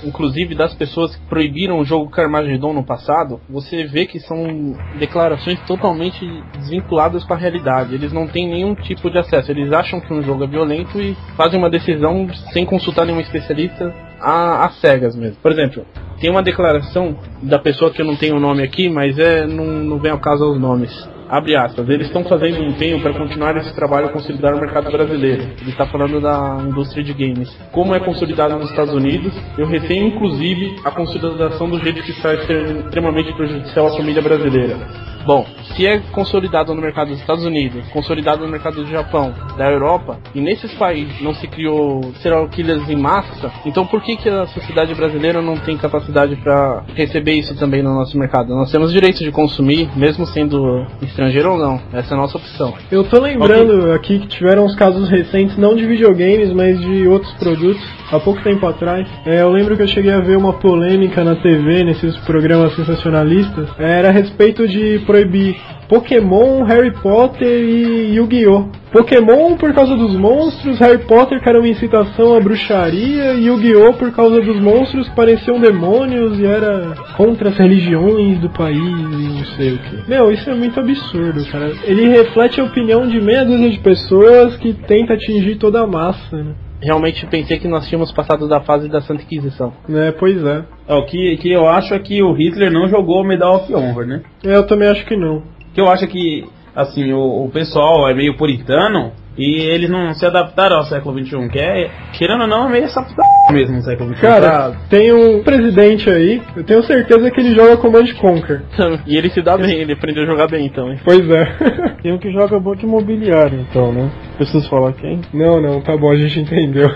inclusive 0.04 0.56
das 0.56 0.74
pessoas 0.74 1.16
que 1.16 1.26
proibiram 1.28 1.80
o 1.80 1.86
jogo 1.86 2.10
Carmageddon 2.10 2.74
no 2.74 2.84
passado, 2.84 3.40
você 3.50 3.86
vê 3.86 4.06
que 4.06 4.20
são 4.20 4.76
declarações 5.00 5.60
totalmente 5.62 6.26
desvinculadas 6.58 7.24
com 7.24 7.34
a 7.34 7.38
realidade. 7.38 7.94
Eles 7.94 8.12
não 8.12 8.28
têm 8.28 8.48
nenhum 8.48 8.76
tipo 8.76 9.10
de 9.10 9.18
acesso. 9.18 9.52
Eles 9.52 9.72
acham 9.72 10.00
que 10.00 10.14
um 10.14 10.22
jogo 10.22 10.44
é 10.44 10.48
violento 10.48 11.02
e 11.02 11.16
fazem 11.36 11.60
uma 11.60 11.70
decisão 11.70 12.28
sem 12.54 12.66
consultar 12.66 13.06
nenhum 13.06 13.20
especialista 13.20 13.94
a, 14.20 14.70
cegas 14.82 15.16
mesmo. 15.16 15.38
Por 15.42 15.52
exemplo, 15.52 15.86
tem 16.20 16.30
uma 16.30 16.44
declaração 16.44 17.16
da 17.42 17.60
pessoa 17.60 17.92
que 17.92 18.02
eu 18.02 18.06
não 18.06 18.16
tenho 18.16 18.38
o 18.38 18.40
nome 18.40 18.64
aqui, 18.64 18.90
mas 18.90 19.18
é 19.20 19.46
não, 19.46 19.66
não 19.66 20.00
vem 20.00 20.12
ao 20.12 20.20
caso 20.20 20.52
os 20.52 20.60
nomes 20.60 21.17
abre 21.30 21.56
aspas, 21.56 21.88
eles 21.90 22.08
estão 22.08 22.24
fazendo 22.24 22.60
um 22.60 22.70
empenho 22.70 23.02
para 23.02 23.14
continuar 23.14 23.56
esse 23.58 23.74
trabalho 23.76 24.10
consolidar 24.10 24.54
o 24.54 24.60
mercado 24.60 24.92
brasileiro. 24.92 25.44
Ele 25.62 25.70
está 25.70 25.86
falando 25.86 26.20
da 26.20 26.62
indústria 26.68 27.04
de 27.04 27.14
games. 27.14 27.50
Como 27.72 27.94
é 27.94 28.00
consolidado 28.00 28.56
nos 28.56 28.70
Estados 28.70 28.94
Unidos, 28.94 29.34
eu 29.58 29.68
receio 29.68 30.08
inclusive 30.08 30.76
a 30.84 30.92
consolidação 30.92 31.70
do 31.70 31.80
jeito 31.80 32.02
que 32.04 32.12
está 32.12 32.34
extremamente 32.34 33.34
prejudicial 33.34 33.88
à 33.88 33.98
família 33.98 34.22
brasileira. 34.22 35.07
Bom, 35.28 35.46
se 35.76 35.86
é 35.86 36.00
consolidado 36.14 36.74
no 36.74 36.82
mercado 36.82 37.10
dos 37.10 37.20
Estados 37.20 37.44
Unidos, 37.44 37.86
consolidado 37.90 38.46
no 38.46 38.50
mercado 38.50 38.78
do 38.82 38.90
Japão, 38.90 39.34
da 39.58 39.70
Europa, 39.70 40.20
e 40.34 40.40
nesses 40.40 40.74
países 40.76 41.20
não 41.22 41.34
se 41.34 41.46
criou 41.50 42.14
serial 42.22 42.48
killers 42.48 42.90
em 42.90 42.96
massa, 42.96 43.52
então 43.66 43.86
por 43.86 44.02
que, 44.02 44.16
que 44.16 44.30
a 44.30 44.46
sociedade 44.46 44.96
brasileira 44.96 45.42
não 45.42 45.58
tem 45.58 45.76
capacidade 45.76 46.38
para 46.38 46.86
receber 46.96 47.34
isso 47.34 47.54
também 47.56 47.84
no 47.84 47.94
nosso 47.94 48.18
mercado? 48.18 48.56
Nós 48.56 48.72
temos 48.72 48.94
direito 48.94 49.22
de 49.22 49.30
consumir, 49.30 49.90
mesmo 49.98 50.26
sendo 50.28 50.88
estrangeiro 51.02 51.52
ou 51.52 51.58
não. 51.58 51.82
Essa 51.92 52.14
é 52.14 52.18
a 52.18 52.22
nossa 52.22 52.38
opção. 52.38 52.74
Eu 52.90 53.04
tô 53.04 53.20
lembrando 53.20 53.80
okay. 53.80 53.96
aqui 53.96 54.20
que 54.20 54.28
tiveram 54.28 54.64
uns 54.64 54.76
casos 54.76 55.10
recentes, 55.10 55.58
não 55.58 55.76
de 55.76 55.86
videogames, 55.86 56.54
mas 56.54 56.80
de 56.80 57.06
outros 57.06 57.34
produtos, 57.34 57.84
há 58.12 58.18
pouco 58.18 58.42
tempo 58.44 58.66
atrás. 58.66 59.06
É, 59.26 59.42
eu 59.42 59.50
lembro 59.50 59.76
que 59.76 59.84
eu 59.84 59.88
cheguei 59.88 60.14
a 60.14 60.22
ver 60.22 60.38
uma 60.38 60.54
polêmica 60.54 61.22
na 61.22 61.36
TV, 61.36 61.84
nesses 61.84 62.16
programas 62.20 62.74
sensacionalistas, 62.78 63.68
era 63.78 64.08
a 64.08 64.12
respeito 64.12 64.66
de 64.66 65.00
proibir 65.18 65.56
Pokémon, 65.90 66.64
Harry 66.64 66.92
Potter 66.92 67.48
e 67.48 68.16
Yu-Gi-Oh! 68.16 68.70
Pokémon 68.92 69.56
por 69.56 69.74
causa 69.74 69.96
dos 69.96 70.16
monstros, 70.16 70.80
Harry 70.80 71.00
Potter 71.00 71.42
que 71.42 71.48
era 71.48 71.60
uma 71.60 71.68
incitação 71.68 72.36
à 72.36 72.40
bruxaria 72.40 73.34
e 73.34 73.48
Yu-Gi-Oh! 73.48 73.94
por 73.94 74.12
causa 74.12 74.42
dos 74.42 74.60
monstros 74.60 75.08
que 75.08 75.16
pareciam 75.16 75.60
demônios 75.60 76.38
e 76.40 76.46
era 76.46 76.94
contra 77.16 77.50
as 77.50 77.58
religiões 77.58 78.38
do 78.40 78.50
país 78.50 78.78
e 78.78 78.82
não 78.82 79.46
sei 79.56 79.74
o 79.74 79.78
que. 79.78 80.10
Meu, 80.10 80.32
isso 80.32 80.50
é 80.50 80.54
muito 80.54 80.80
absurdo, 80.80 81.46
cara. 81.46 81.72
Ele 81.84 82.10
reflete 82.10 82.60
a 82.60 82.66
opinião 82.66 83.08
de 83.08 83.22
meia 83.22 83.46
dúzia 83.46 83.70
de 83.70 83.80
pessoas 83.80 84.58
que 84.58 84.74
tenta 84.74 85.14
atingir 85.14 85.56
toda 85.56 85.82
a 85.82 85.88
massa, 85.88 86.38
né? 86.38 86.54
Realmente 86.82 87.26
pensei 87.26 87.60
que 87.60 87.68
nós 87.68 87.88
tínhamos 87.88 88.12
passado 88.12 88.48
da 88.48 88.62
fase 88.62 88.88
da 88.88 89.02
Santa 89.02 89.24
Inquisição. 89.24 89.74
É, 89.90 90.12
pois 90.12 90.44
é. 90.44 90.64
é 90.88 90.94
o 90.94 91.06
que, 91.06 91.38
que 91.38 91.52
eu 91.52 91.68
acho 91.68 91.94
é 91.94 92.00
que 92.00 92.22
o 92.22 92.34
Hitler 92.34 92.72
não 92.72 92.88
jogou 92.88 93.22
o 93.22 93.26
Medal 93.26 93.56
of 93.56 93.74
Honor, 93.74 94.06
né? 94.06 94.22
É, 94.46 94.56
eu 94.56 94.66
também 94.66 94.90
acho 94.90 95.06
que 95.06 95.16
não. 95.16 95.44
Que 95.74 95.82
eu 95.82 95.90
acho 95.90 96.08
que, 96.08 96.46
assim, 96.76 97.12
o, 97.14 97.46
o 97.46 97.50
pessoal 97.50 98.10
é 98.10 98.14
meio 98.14 98.36
puritano 98.38 99.12
e 99.38 99.62
eles 99.62 99.90
não 99.90 100.14
se 100.14 100.26
adaptaram 100.26 100.78
ao 100.78 100.86
século 100.86 101.24
XXI, 101.24 101.50
que 101.50 101.60
é, 101.60 101.92
querendo 102.14 102.42
ou 102.42 102.48
não, 102.48 102.68
é 102.68 102.72
meio 102.72 102.86
essa 102.86 103.04
p... 103.04 103.14
mesmo 103.54 103.76
no 103.76 103.82
século 103.84 104.10
XXI. 104.10 104.22
Cara, 104.22 104.76
tem 104.90 105.14
um 105.14 105.44
presidente 105.44 106.10
aí, 106.10 106.42
eu 106.56 106.64
tenho 106.64 106.82
certeza 106.84 107.30
que 107.30 107.40
ele 107.40 107.54
joga 107.54 107.78
Command 107.78 108.12
Conquer. 108.20 108.64
e 109.06 109.16
ele 109.16 109.30
se 109.30 109.42
dá 109.42 109.56
bem, 109.56 109.80
ele 109.80 109.94
aprendeu 109.94 110.24
a 110.24 110.26
jogar 110.26 110.48
bem 110.48 110.66
então, 110.66 110.90
hein? 110.92 111.00
Pois 111.06 111.30
é. 111.30 111.46
tem 112.02 112.12
um 112.12 112.18
que 112.18 112.32
joga 112.32 112.60
banco 112.60 112.84
imobiliário, 112.84 113.60
então, 113.60 113.92
né? 113.92 114.10
Preciso 114.38 114.70
falar 114.70 114.94
quem? 114.94 115.22
Não, 115.34 115.60
não, 115.60 115.82
tá 115.82 115.98
bom, 115.98 116.12
a 116.12 116.16
gente 116.16 116.40
entendeu. 116.40 116.90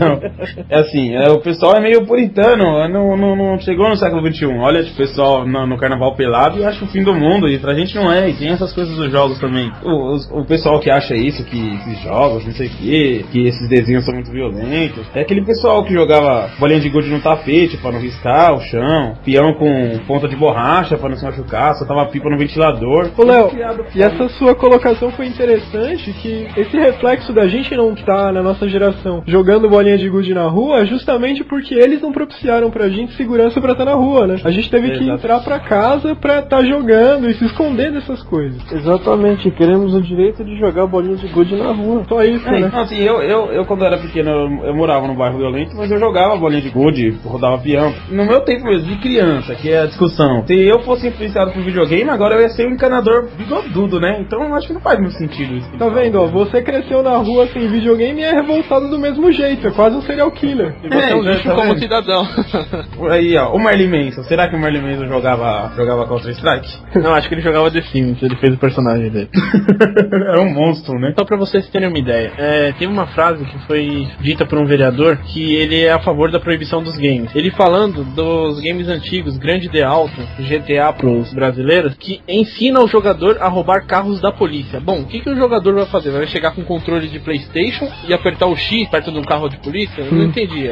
não. 0.00 0.20
É 0.68 0.78
assim, 0.78 1.14
é, 1.14 1.28
o 1.30 1.40
pessoal 1.40 1.76
é 1.76 1.80
meio 1.80 2.06
puritano, 2.06 2.88
não, 2.88 3.16
não, 3.16 3.36
não 3.36 3.60
chegou 3.60 3.88
no 3.88 3.96
século 3.96 4.26
XXI. 4.26 4.46
Olha 4.46 4.80
o 4.80 4.96
pessoal 4.96 5.46
no, 5.46 5.66
no, 5.66 5.76
carnaval 5.76 6.14
pelado 6.14 6.58
e 6.58 6.64
acha 6.64 6.84
o 6.84 6.88
fim 6.88 7.02
do 7.02 7.14
mundo, 7.14 7.48
e 7.48 7.58
pra 7.58 7.74
gente 7.74 7.94
não 7.94 8.10
é, 8.10 8.30
e 8.30 8.34
tem 8.34 8.48
essas 8.48 8.72
coisas 8.72 8.96
dos 8.96 9.10
jogos 9.12 9.38
também. 9.38 9.70
O, 9.84 10.14
o, 10.14 10.40
o 10.40 10.44
pessoal 10.46 10.80
que 10.80 10.90
acha 10.90 11.14
isso, 11.14 11.44
que 11.44 11.58
esses 11.74 12.02
jogos, 12.02 12.44
não 12.46 12.52
sei 12.52 12.68
o 12.68 12.70
que, 12.70 13.26
que 13.30 13.46
esses 13.46 13.68
desenhos 13.68 14.04
são 14.04 14.14
muito 14.14 14.30
violentos. 14.30 15.06
É 15.14 15.20
aquele 15.20 15.44
pessoal 15.44 15.84
que 15.84 15.92
jogava 15.92 16.50
bolinha 16.58 16.80
de 16.80 16.88
gude 16.88 17.10
no 17.10 17.20
tapete 17.20 17.76
para 17.76 17.92
não 17.92 18.00
riscar 18.00 18.54
o 18.54 18.60
chão, 18.62 19.16
peão 19.22 19.52
com 19.54 19.98
ponta 20.06 20.26
de 20.26 20.36
borracha 20.36 20.96
para 20.96 21.10
não 21.10 21.16
se 21.16 21.24
machucar, 21.24 21.74
soltava 21.74 22.06
pipa 22.06 22.30
no 22.30 22.38
ventilador. 22.38 23.10
Ô 23.16 23.24
Léo, 23.24 23.50
e 23.94 24.02
essa 24.02 24.28
sua 24.30 24.54
colocação 24.54 25.10
foi 25.10 25.26
interessante, 25.26 26.12
que 26.12 26.37
esse 26.56 26.76
reflexo 26.76 27.32
da 27.32 27.46
gente 27.46 27.74
não 27.76 27.94
tá 27.94 28.32
na 28.32 28.42
nossa 28.42 28.68
geração 28.68 29.22
jogando 29.26 29.68
bolinha 29.68 29.98
de 29.98 30.08
gude 30.08 30.34
na 30.34 30.46
rua, 30.46 30.84
justamente 30.86 31.44
porque 31.44 31.74
eles 31.74 32.00
não 32.00 32.12
propiciaram 32.12 32.70
pra 32.70 32.88
gente 32.88 33.14
segurança 33.14 33.60
pra 33.60 33.72
estar 33.72 33.84
tá 33.84 33.90
na 33.90 33.96
rua, 33.96 34.26
né? 34.26 34.40
A 34.44 34.50
gente 34.50 34.70
teve 34.70 34.98
que 34.98 35.08
entrar 35.08 35.40
pra 35.40 35.58
casa 35.60 36.14
pra 36.14 36.40
estar 36.40 36.58
tá 36.58 36.64
jogando 36.64 37.28
e 37.28 37.34
se 37.34 37.44
esconder 37.44 37.92
dessas 37.92 38.22
coisas. 38.22 38.60
Exatamente, 38.72 39.50
queremos 39.50 39.94
o 39.94 40.00
direito 40.00 40.44
de 40.44 40.58
jogar 40.58 40.86
bolinha 40.86 41.16
de 41.16 41.28
gude 41.28 41.56
na 41.56 41.72
rua. 41.72 42.04
Só 42.08 42.22
isso, 42.22 42.48
é, 42.48 42.60
né? 42.60 42.70
Assim, 42.72 42.98
eu, 42.98 43.22
eu, 43.22 43.52
eu 43.52 43.64
quando 43.64 43.84
era 43.84 43.98
pequeno, 43.98 44.30
eu, 44.30 44.66
eu, 44.66 44.74
morava 44.74 45.06
no 45.06 45.14
bairro 45.14 45.38
violento, 45.38 45.76
mas 45.76 45.90
eu 45.90 45.98
jogava 45.98 46.36
bolinha 46.36 46.62
de 46.62 46.70
gude, 46.70 47.16
rodava 47.24 47.58
peão. 47.58 47.92
No 48.10 48.24
meu 48.24 48.40
tempo 48.40 48.64
mesmo, 48.64 48.88
de 48.88 48.96
criança, 49.00 49.54
que 49.54 49.70
é 49.70 49.80
a 49.80 49.86
discussão. 49.86 50.44
Se 50.46 50.54
eu 50.54 50.80
fosse 50.80 51.08
influenciado 51.08 51.52
por 51.52 51.62
videogame, 51.62 52.08
agora 52.10 52.36
eu 52.36 52.42
ia 52.42 52.48
ser 52.50 52.66
um 52.66 52.72
encanador 52.72 53.28
bigodudo, 53.36 54.00
né? 54.00 54.18
Então 54.20 54.42
eu 54.42 54.54
acho 54.54 54.68
que 54.68 54.72
não 54.72 54.80
faz 54.80 54.98
muito 54.98 55.16
sentido 55.16 55.54
isso. 55.54 55.70
Tá 55.78 55.88
vendo, 55.88 56.20
ó? 56.20 56.27
Você 56.30 56.62
cresceu 56.62 57.02
na 57.02 57.16
rua 57.16 57.46
sem 57.48 57.68
videogame 57.68 58.20
e 58.20 58.24
é 58.24 58.32
revoltado 58.32 58.88
do 58.88 58.98
mesmo 58.98 59.30
jeito. 59.32 59.66
É 59.66 59.70
quase 59.70 59.96
um 59.96 60.02
serial 60.02 60.30
killer. 60.30 60.74
E 60.82 60.88
você 60.88 61.04
é, 61.04 61.10
é 61.10 61.14
um 61.14 61.22
lixo 61.22 61.48
como 61.48 61.62
vendo? 61.62 61.78
cidadão. 61.78 62.26
Aí, 63.10 63.36
ó, 63.36 63.54
o 63.54 63.58
Marley 63.58 63.88
Manson. 63.88 64.22
Será 64.24 64.48
que 64.48 64.56
o 64.56 64.60
Marley 64.60 64.82
Manson 64.82 65.06
jogava, 65.06 65.72
jogava 65.76 66.06
Counter-Strike? 66.06 66.68
Não, 67.00 67.14
acho 67.14 67.28
que 67.28 67.34
ele 67.34 67.42
jogava 67.42 67.70
The 67.70 67.82
Sims. 67.82 68.22
Ele 68.22 68.36
fez 68.36 68.54
o 68.54 68.58
personagem 68.58 69.10
dele. 69.10 69.28
Era 70.10 70.40
um 70.42 70.52
monstro, 70.52 70.98
né? 70.98 71.14
Só 71.18 71.24
pra 71.24 71.36
vocês 71.36 71.68
terem 71.68 71.88
uma 71.88 71.98
ideia. 71.98 72.32
É, 72.36 72.72
tem 72.72 72.88
uma 72.88 73.06
frase 73.06 73.44
que 73.44 73.58
foi 73.66 74.08
dita 74.20 74.44
por 74.46 74.58
um 74.58 74.66
vereador 74.66 75.16
que 75.18 75.54
ele 75.54 75.82
é 75.84 75.92
a 75.92 76.00
favor 76.00 76.30
da 76.30 76.40
proibição 76.40 76.82
dos 76.82 76.96
games. 76.96 77.34
Ele 77.34 77.50
falando 77.50 78.04
dos 78.04 78.60
games 78.60 78.88
antigos, 78.88 79.38
Grande 79.38 79.68
de 79.68 79.82
Auto, 79.82 80.20
GTA 80.38 80.92
pros 80.92 81.32
brasileiros, 81.32 81.94
que 81.94 82.20
ensina 82.28 82.80
o 82.80 82.88
jogador 82.88 83.38
a 83.40 83.48
roubar 83.48 83.86
carros 83.86 84.20
da 84.20 84.32
polícia. 84.32 84.80
Bom, 84.80 85.00
o 85.00 85.06
que, 85.06 85.20
que 85.20 85.30
o 85.30 85.36
jogador 85.36 85.74
vai 85.74 85.86
fazer? 85.86 86.10
Vai 86.18 86.26
chegar 86.26 86.52
com 86.52 86.64
controle 86.64 87.06
de 87.06 87.20
Playstation 87.20 87.88
e 88.08 88.12
apertar 88.12 88.46
o 88.46 88.56
X 88.56 88.88
perto 88.88 89.12
de 89.12 89.18
um 89.18 89.22
carro 89.22 89.48
de 89.48 89.56
polícia? 89.58 90.02
Eu 90.02 90.12
não 90.12 90.24
hum. 90.24 90.28
entendi 90.28 90.68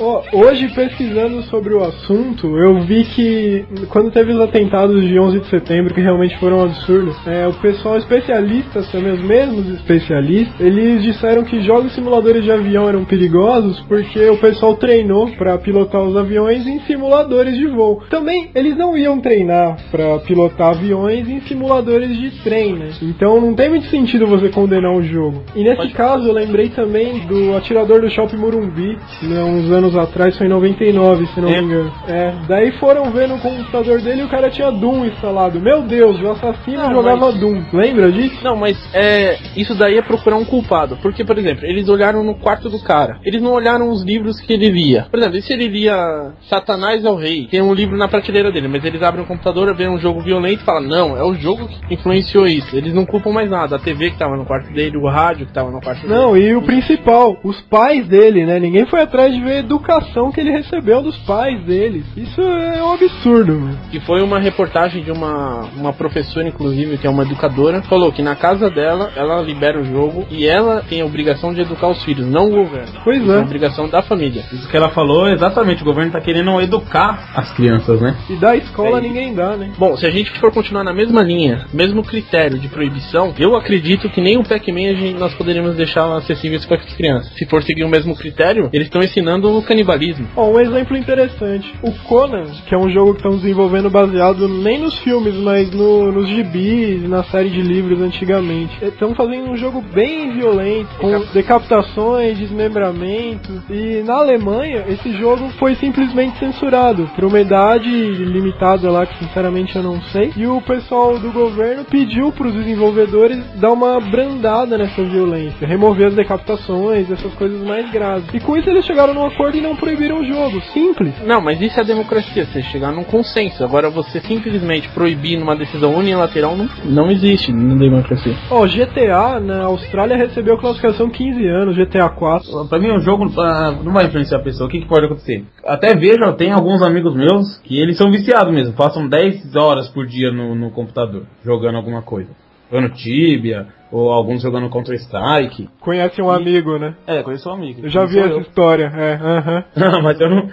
oh, 0.00 0.22
hoje, 0.32 0.68
pesquisando 0.68 1.42
sobre 1.42 1.74
o 1.74 1.82
assunto, 1.82 2.56
eu 2.56 2.80
vi 2.80 3.04
que 3.04 3.66
quando 3.90 4.10
teve 4.10 4.32
os 4.32 4.40
atentados 4.40 5.02
de 5.06 5.18
11 5.18 5.40
de 5.40 5.48
setembro, 5.48 5.92
que 5.92 6.00
realmente 6.00 6.38
foram 6.38 6.62
absurdos, 6.62 7.14
é, 7.26 7.46
o 7.46 7.52
pessoal 7.54 7.98
especialista, 7.98 8.82
também 8.84 9.12
os 9.12 9.20
mesmos 9.20 9.68
especialistas, 9.68 10.58
eles 10.58 11.02
disseram 11.02 11.44
que 11.44 11.60
jogos 11.60 11.92
simuladores 11.92 12.42
de 12.42 12.50
avião 12.50 12.88
eram 12.88 13.04
perigosos 13.04 13.80
porque 13.80 14.30
o 14.30 14.38
pessoal 14.38 14.76
treinou 14.76 15.30
para 15.32 15.58
pilotar 15.58 16.00
os 16.00 16.16
aviões 16.16 16.66
em 16.66 16.80
simuladores 16.80 17.54
de 17.54 17.66
voo. 17.66 18.02
Também 18.08 18.50
eles 18.54 18.76
não 18.78 18.96
iam 18.96 19.20
treinar 19.20 19.76
para 19.90 20.20
pilotar 20.20 20.70
aviões 20.70 21.28
em 21.28 21.42
simuladores 21.42 22.16
de 22.16 22.30
trem, 22.42 22.74
né? 22.74 22.92
Então 23.02 23.38
não 23.40 23.54
tem 23.54 23.68
muito 23.68 23.86
sentido 23.88 24.26
você 24.26 24.53
condenar 24.54 24.92
o 24.92 25.02
jogo. 25.02 25.42
E 25.54 25.62
nesse 25.62 25.76
Pode... 25.76 25.92
caso 25.94 26.28
eu 26.28 26.32
lembrei 26.32 26.68
também 26.70 27.26
do 27.26 27.56
atirador 27.56 28.00
do 28.00 28.10
Shopping 28.10 28.36
Morumbi, 28.36 28.96
né, 29.22 29.42
uns 29.42 29.70
anos 29.70 29.96
atrás, 29.96 30.36
foi 30.38 30.46
em 30.46 30.50
99, 30.50 31.26
se 31.26 31.40
não 31.40 31.48
é. 31.48 31.60
me 31.60 31.66
engano. 31.66 31.92
É, 32.08 32.32
daí 32.46 32.72
foram 32.78 33.10
ver 33.10 33.28
no 33.28 33.38
computador 33.38 34.00
dele 34.00 34.22
e 34.22 34.24
o 34.24 34.28
cara 34.28 34.50
tinha 34.50 34.70
Doom 34.70 35.06
instalado. 35.06 35.60
Meu 35.60 35.82
Deus, 35.82 36.20
o 36.20 36.30
assassino 36.30 36.82
não, 36.82 36.94
jogava 36.94 37.26
mas... 37.26 37.40
Doom. 37.40 37.62
Lembra 37.72 38.10
disso? 38.12 38.38
Não, 38.42 38.56
mas 38.56 38.78
é, 38.94 39.38
isso 39.56 39.74
daí 39.74 39.98
é 39.98 40.02
procurar 40.02 40.36
um 40.36 40.44
culpado. 40.44 40.96
Porque, 41.02 41.24
por 41.24 41.36
exemplo, 41.38 41.64
eles 41.64 41.88
olharam 41.88 42.22
no 42.22 42.34
quarto 42.36 42.68
do 42.68 42.78
cara. 42.82 43.18
Eles 43.24 43.42
não 43.42 43.52
olharam 43.52 43.90
os 43.90 44.02
livros 44.04 44.40
que 44.40 44.52
ele 44.52 44.70
lia. 44.70 45.06
Por 45.10 45.18
exemplo, 45.18 45.38
e 45.38 45.42
se 45.42 45.52
ele 45.52 45.68
lia 45.68 46.32
Satanás 46.48 47.04
é 47.04 47.10
o 47.10 47.16
Rei? 47.16 47.46
Tem 47.46 47.62
um 47.62 47.74
livro 47.74 47.96
na 47.96 48.08
prateleira 48.08 48.52
dele, 48.52 48.68
mas 48.68 48.84
eles 48.84 49.02
abrem 49.02 49.24
o 49.24 49.26
computador, 49.26 49.74
vêem 49.74 49.90
um 49.90 49.98
jogo 49.98 50.20
violento 50.20 50.62
e 50.62 50.64
falam, 50.64 50.82
não, 50.82 51.16
é 51.16 51.24
o 51.24 51.34
jogo 51.34 51.68
que 51.68 51.94
influenciou 51.94 52.46
isso. 52.46 52.76
Eles 52.76 52.94
não 52.94 53.06
culpam 53.06 53.32
mais 53.32 53.50
nada. 53.50 53.76
A 53.76 53.78
TV 53.78 54.10
que 54.10 54.18
tava 54.18 54.36
no 54.36 54.43
no 54.44 54.46
quarto 54.46 54.72
dele, 54.72 54.96
o 54.98 55.08
rádio 55.08 55.46
que 55.46 55.52
tava 55.52 55.70
no 55.70 55.80
quarto 55.80 56.06
Não, 56.06 56.34
dele. 56.34 56.48
e 56.50 56.54
o 56.56 56.62
principal, 56.62 57.36
os 57.42 57.60
pais 57.62 58.06
dele, 58.06 58.44
né? 58.44 58.60
Ninguém 58.60 58.86
foi 58.86 59.00
atrás 59.00 59.34
de 59.34 59.40
ver 59.40 59.52
a 59.52 59.58
educação 59.60 60.30
que 60.30 60.40
ele 60.40 60.50
recebeu 60.50 61.02
dos 61.02 61.16
pais 61.18 61.60
deles. 61.64 62.04
Isso 62.16 62.40
é 62.40 62.82
um 62.82 62.92
absurdo, 62.92 63.54
mano. 63.54 63.78
Que 63.90 63.98
foi 64.00 64.22
uma 64.22 64.38
reportagem 64.38 65.02
de 65.02 65.10
uma, 65.10 65.62
uma 65.76 65.92
professora, 65.92 66.46
inclusive, 66.46 66.98
que 66.98 67.06
é 67.06 67.10
uma 67.10 67.22
educadora, 67.22 67.82
falou 67.82 68.12
que 68.12 68.22
na 68.22 68.36
casa 68.36 68.68
dela, 68.70 69.10
ela 69.16 69.40
libera 69.40 69.80
o 69.80 69.84
jogo 69.84 70.26
e 70.30 70.46
ela 70.46 70.82
tem 70.88 71.00
a 71.00 71.06
obrigação 71.06 71.52
de 71.54 71.62
educar 71.62 71.88
os 71.88 72.02
filhos, 72.04 72.26
não 72.26 72.48
o 72.48 72.50
governo. 72.50 72.92
Pois 73.02 73.22
Isso 73.22 73.32
é 73.32 73.36
é. 73.36 73.40
obrigação 73.40 73.88
da 73.88 74.02
família. 74.02 74.44
Isso 74.52 74.68
que 74.68 74.76
ela 74.76 74.90
falou, 74.90 75.28
exatamente, 75.28 75.82
o 75.82 75.84
governo 75.86 76.12
tá 76.12 76.20
querendo 76.20 76.60
educar 76.60 77.30
as 77.34 77.50
crianças, 77.52 78.00
né? 78.00 78.14
E 78.28 78.34
da 78.36 78.54
escola 78.56 78.98
É. 78.98 79.00
ninguém 79.00 79.34
dá, 79.34 79.56
né? 79.56 79.70
Bom, 79.78 79.96
se 79.96 80.06
a 80.06 80.10
gente 80.10 80.30
for 80.38 80.52
continuar 80.52 80.84
na 80.84 80.92
mesma 80.92 81.22
linha, 81.22 81.66
mesmo 81.72 82.02
critério 82.02 82.58
de 82.58 82.68
proibição, 82.68 83.32
eu 83.38 83.56
acredito 83.56 84.08
que 84.10 84.20
nem 84.20 84.33
o 84.36 84.44
Pac-Man 84.44 84.90
a 84.90 84.94
gente- 84.94 85.18
nós 85.18 85.34
poderíamos 85.34 85.76
deixar 85.76 86.12
acessíveis 86.16 86.64
para 86.64 86.76
as 86.78 86.94
crianças. 86.94 87.32
Se 87.34 87.46
for 87.46 87.62
seguir 87.62 87.84
o 87.84 87.88
mesmo 87.88 88.16
critério, 88.16 88.68
eles 88.72 88.86
estão 88.86 89.02
ensinando 89.02 89.56
o 89.56 89.62
canibalismo. 89.62 90.26
Ó, 90.36 90.50
um 90.50 90.60
exemplo 90.60 90.96
interessante. 90.96 91.72
O 91.82 91.92
Conan, 92.06 92.44
que 92.66 92.74
é 92.74 92.78
um 92.78 92.90
jogo 92.90 93.14
que 93.14 93.20
estão 93.20 93.36
desenvolvendo 93.36 93.90
baseado 93.90 94.48
nem 94.48 94.78
nos 94.78 94.98
filmes, 94.98 95.34
mas 95.36 95.70
no- 95.70 96.12
nos 96.12 96.28
gibis, 96.28 97.08
na 97.08 97.22
série 97.24 97.50
de 97.50 97.60
livros 97.60 98.00
antigamente. 98.00 98.72
Estão 98.82 99.14
fazendo 99.14 99.50
um 99.50 99.56
jogo 99.56 99.80
bem 99.80 100.32
violento, 100.32 100.88
com 100.98 101.20
decapitações, 101.32 102.38
desmembramentos. 102.38 103.62
E 103.70 104.02
na 104.04 104.14
Alemanha, 104.14 104.84
esse 104.88 105.12
jogo 105.12 105.48
foi 105.58 105.74
simplesmente 105.76 106.38
censurado 106.38 107.08
por 107.14 107.24
uma 107.24 107.40
idade 107.40 107.88
limitada 107.88 108.90
lá, 108.90 109.06
que 109.06 109.18
sinceramente 109.18 109.74
eu 109.76 109.82
não 109.82 110.00
sei. 110.02 110.32
E 110.36 110.46
o 110.46 110.60
pessoal 110.60 111.18
do 111.18 111.30
governo 111.32 111.84
pediu 111.84 112.32
para 112.32 112.48
os 112.48 112.54
desenvolvedores 112.54 113.38
dar 113.56 113.72
uma 113.72 114.00
brandada 114.14 114.78
nessa 114.78 115.02
violência, 115.02 115.66
remover 115.66 116.06
as 116.06 116.14
decapitações, 116.14 117.10
essas 117.10 117.34
coisas 117.34 117.60
mais 117.62 117.90
graves. 117.90 118.32
E 118.32 118.38
com 118.38 118.56
isso 118.56 118.70
eles 118.70 118.84
chegaram 118.84 119.12
num 119.12 119.26
acordo 119.26 119.58
e 119.58 119.60
não 119.60 119.74
proibiram 119.74 120.20
o 120.20 120.24
jogo. 120.24 120.60
Simples. 120.72 121.12
Não, 121.26 121.40
mas 121.40 121.60
isso 121.60 121.80
é 121.80 121.82
a 121.82 121.86
democracia, 121.86 122.44
você 122.44 122.62
chegar 122.62 122.92
num 122.92 123.02
consenso. 123.02 123.64
Agora, 123.64 123.90
você 123.90 124.20
simplesmente 124.20 124.88
proibir 124.90 125.36
numa 125.36 125.56
decisão 125.56 125.96
unilateral 125.96 126.56
não, 126.56 126.68
não 126.84 127.10
existe 127.10 127.52
na 127.52 127.74
democracia. 127.74 128.36
Ó, 128.50 128.64
GTA 128.66 129.40
na 129.40 129.64
Austrália 129.64 130.16
recebeu 130.16 130.56
classificação 130.58 131.10
15 131.10 131.44
anos, 131.48 131.76
GTA 131.76 132.08
4. 132.08 132.66
Pra 132.68 132.78
mim, 132.78 132.92
o 132.92 133.00
jogo 133.00 133.28
ah, 133.40 133.76
não 133.82 133.92
vai 133.92 134.06
influenciar 134.06 134.38
a 134.38 134.42
pessoa. 134.42 134.68
O 134.68 134.70
que, 134.70 134.80
que 134.80 134.88
pode 134.88 135.06
acontecer? 135.06 135.44
Até 135.66 135.94
vejo, 135.96 136.32
tenho 136.34 136.54
alguns 136.54 136.82
amigos 136.82 137.16
meus 137.16 137.58
que 137.64 137.80
eles 137.80 137.96
são 137.96 138.12
viciados 138.12 138.54
mesmo. 138.54 138.74
Passam 138.74 139.08
10 139.08 139.56
horas 139.56 139.88
por 139.88 140.06
dia 140.06 140.30
no, 140.30 140.54
no 140.54 140.70
computador, 140.70 141.24
jogando 141.44 141.76
alguma 141.76 142.02
coisa. 142.02 142.30
Jogando 142.70 142.94
Tibia, 142.94 143.66
ou 143.92 144.10
alguns 144.10 144.42
jogando 144.42 144.68
Counter-Strike. 144.70 145.68
Conhece 145.80 146.20
um 146.20 146.30
amigo, 146.30 146.78
né? 146.78 146.94
É, 147.06 147.22
conheço 147.22 147.48
um 147.48 147.52
amigo. 147.52 147.80
Eu 147.84 147.88
já 147.88 148.04
vi 148.04 148.18
essa 148.18 148.28
eu. 148.28 148.40
história, 148.40 148.90
é, 148.94 149.14
aham. 149.14 149.64
Não, 149.76 150.02
mas 150.02 150.20
eu 150.20 150.28
não. 150.28 150.50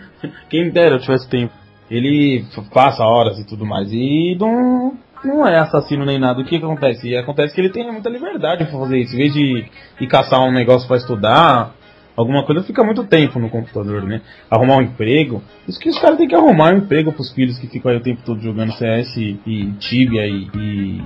Quem 0.49 0.69
dera 0.69 0.95
eu 0.95 0.99
tivesse 0.99 1.27
tempo. 1.29 1.53
Ele 1.89 2.45
passa 2.73 3.03
horas 3.03 3.39
e 3.39 3.45
tudo 3.45 3.65
mais. 3.65 3.91
E 3.91 4.37
não, 4.39 4.93
não 5.25 5.45
é 5.45 5.57
assassino 5.59 6.05
nem 6.05 6.17
nada. 6.19 6.39
O 6.39 6.45
que, 6.45 6.57
que 6.57 6.63
acontece? 6.63 7.09
E 7.09 7.17
acontece 7.17 7.53
que 7.53 7.59
ele 7.59 7.69
tem 7.69 7.91
muita 7.91 8.09
liberdade 8.09 8.63
pra 8.65 8.79
fazer 8.79 8.99
isso. 8.99 9.13
Em 9.13 9.17
vez 9.17 9.33
de 9.33 9.65
ir 9.99 10.07
caçar 10.07 10.39
um 10.41 10.53
negócio 10.53 10.87
pra 10.87 10.97
estudar, 10.97 11.73
alguma 12.15 12.43
coisa, 12.43 12.63
fica 12.63 12.83
muito 12.83 13.03
tempo 13.03 13.39
no 13.39 13.49
computador, 13.49 14.03
né? 14.03 14.21
Arrumar 14.49 14.77
um 14.77 14.81
emprego. 14.81 15.41
Isso 15.67 15.79
que 15.79 15.89
os 15.89 15.99
caras 15.99 16.17
têm 16.17 16.27
que 16.27 16.35
arrumar 16.35 16.73
um 16.73 16.77
emprego 16.77 17.11
pros 17.11 17.31
filhos 17.33 17.57
que 17.57 17.67
ficam 17.67 17.91
aí 17.91 17.97
o 17.97 18.01
tempo 18.01 18.21
todo 18.25 18.41
jogando 18.41 18.71
CS 18.73 19.15
e 19.17 19.73
Tibia 19.79 20.27
e, 20.27 20.47
e, 20.55 21.01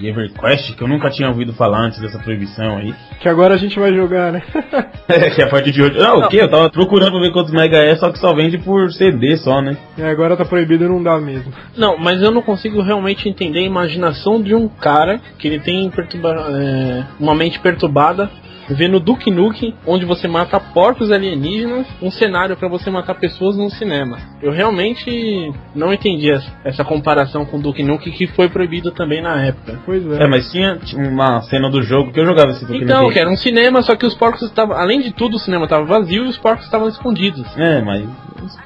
e 0.00 0.08
EverQuest, 0.08 0.74
que 0.74 0.82
eu 0.82 0.88
nunca 0.88 1.10
tinha 1.10 1.28
ouvido 1.28 1.52
falar 1.52 1.80
antes 1.80 2.00
dessa 2.00 2.18
proibição 2.18 2.76
aí. 2.78 2.94
Que 3.20 3.28
agora 3.28 3.54
a 3.54 3.58
gente 3.58 3.78
vai 3.78 3.94
jogar, 3.94 4.32
né? 4.32 4.42
É, 5.08 5.30
que 5.30 5.40
a 5.40 5.48
partir 5.48 5.70
de 5.70 5.80
hoje. 5.80 5.96
Não, 5.98 6.18
o 6.18 6.28
que? 6.28 6.36
Eu 6.36 6.50
tava 6.50 6.68
procurando 6.68 7.12
pra 7.12 7.20
ver 7.20 7.30
quantos 7.32 7.52
mega 7.52 7.76
é, 7.78 7.94
só 7.94 8.10
que 8.10 8.18
só 8.18 8.34
vende 8.34 8.58
por 8.58 8.92
CD 8.92 9.36
só, 9.36 9.62
né? 9.62 9.76
e 9.96 10.02
agora 10.02 10.36
tá 10.36 10.44
proibido, 10.44 10.88
não 10.88 11.00
dá 11.00 11.16
mesmo. 11.20 11.52
Não, 11.76 11.96
mas 11.96 12.20
eu 12.20 12.32
não 12.32 12.42
consigo 12.42 12.82
realmente 12.82 13.28
entender 13.28 13.60
a 13.60 13.62
imaginação 13.62 14.42
de 14.42 14.52
um 14.52 14.66
cara 14.68 15.20
que 15.38 15.46
ele 15.46 15.60
tem 15.60 15.88
perturba- 15.90 16.48
é, 16.50 17.04
uma 17.20 17.36
mente 17.36 17.60
perturbada. 17.60 18.28
Vendo 18.68 18.98
Duke 19.00 19.30
Nukem, 19.30 19.74
onde 19.86 20.04
você 20.04 20.26
mata 20.26 20.58
porcos 20.58 21.10
alienígenas, 21.10 21.86
um 22.02 22.10
cenário 22.10 22.56
pra 22.56 22.68
você 22.68 22.90
matar 22.90 23.14
pessoas 23.14 23.56
num 23.56 23.70
cinema. 23.70 24.18
Eu 24.42 24.50
realmente 24.52 25.52
não 25.74 25.92
entendi 25.92 26.30
essa- 26.30 26.50
essa 26.64 26.84
comparação 26.84 27.44
com 27.44 27.60
Duke 27.60 27.82
Nukem, 27.82 28.12
que 28.12 28.26
foi 28.26 28.48
proibido 28.48 28.90
também 28.90 29.22
na 29.22 29.40
época. 29.42 29.78
Pois 29.84 30.04
é. 30.12 30.24
É, 30.24 30.26
mas 30.26 30.50
tinha 30.50 30.78
uma 30.96 31.40
cena 31.42 31.70
do 31.70 31.82
jogo 31.82 32.12
que 32.12 32.20
eu 32.20 32.26
jogava 32.26 32.50
esse 32.50 32.64
Duke 32.66 32.82
Então, 32.84 32.98
Nukem. 33.02 33.12
que 33.12 33.18
era 33.20 33.30
um 33.30 33.36
cinema, 33.36 33.82
só 33.82 33.94
que 33.94 34.06
os 34.06 34.14
porcos 34.14 34.42
estavam. 34.42 34.76
Além 34.76 35.00
de 35.00 35.12
tudo, 35.12 35.36
o 35.36 35.38
cinema 35.38 35.64
estava 35.64 35.84
vazio 35.84 36.24
e 36.24 36.28
os 36.28 36.36
porcos 36.38 36.64
estavam 36.64 36.88
escondidos. 36.88 37.44
É, 37.56 37.80
mas 37.82 38.04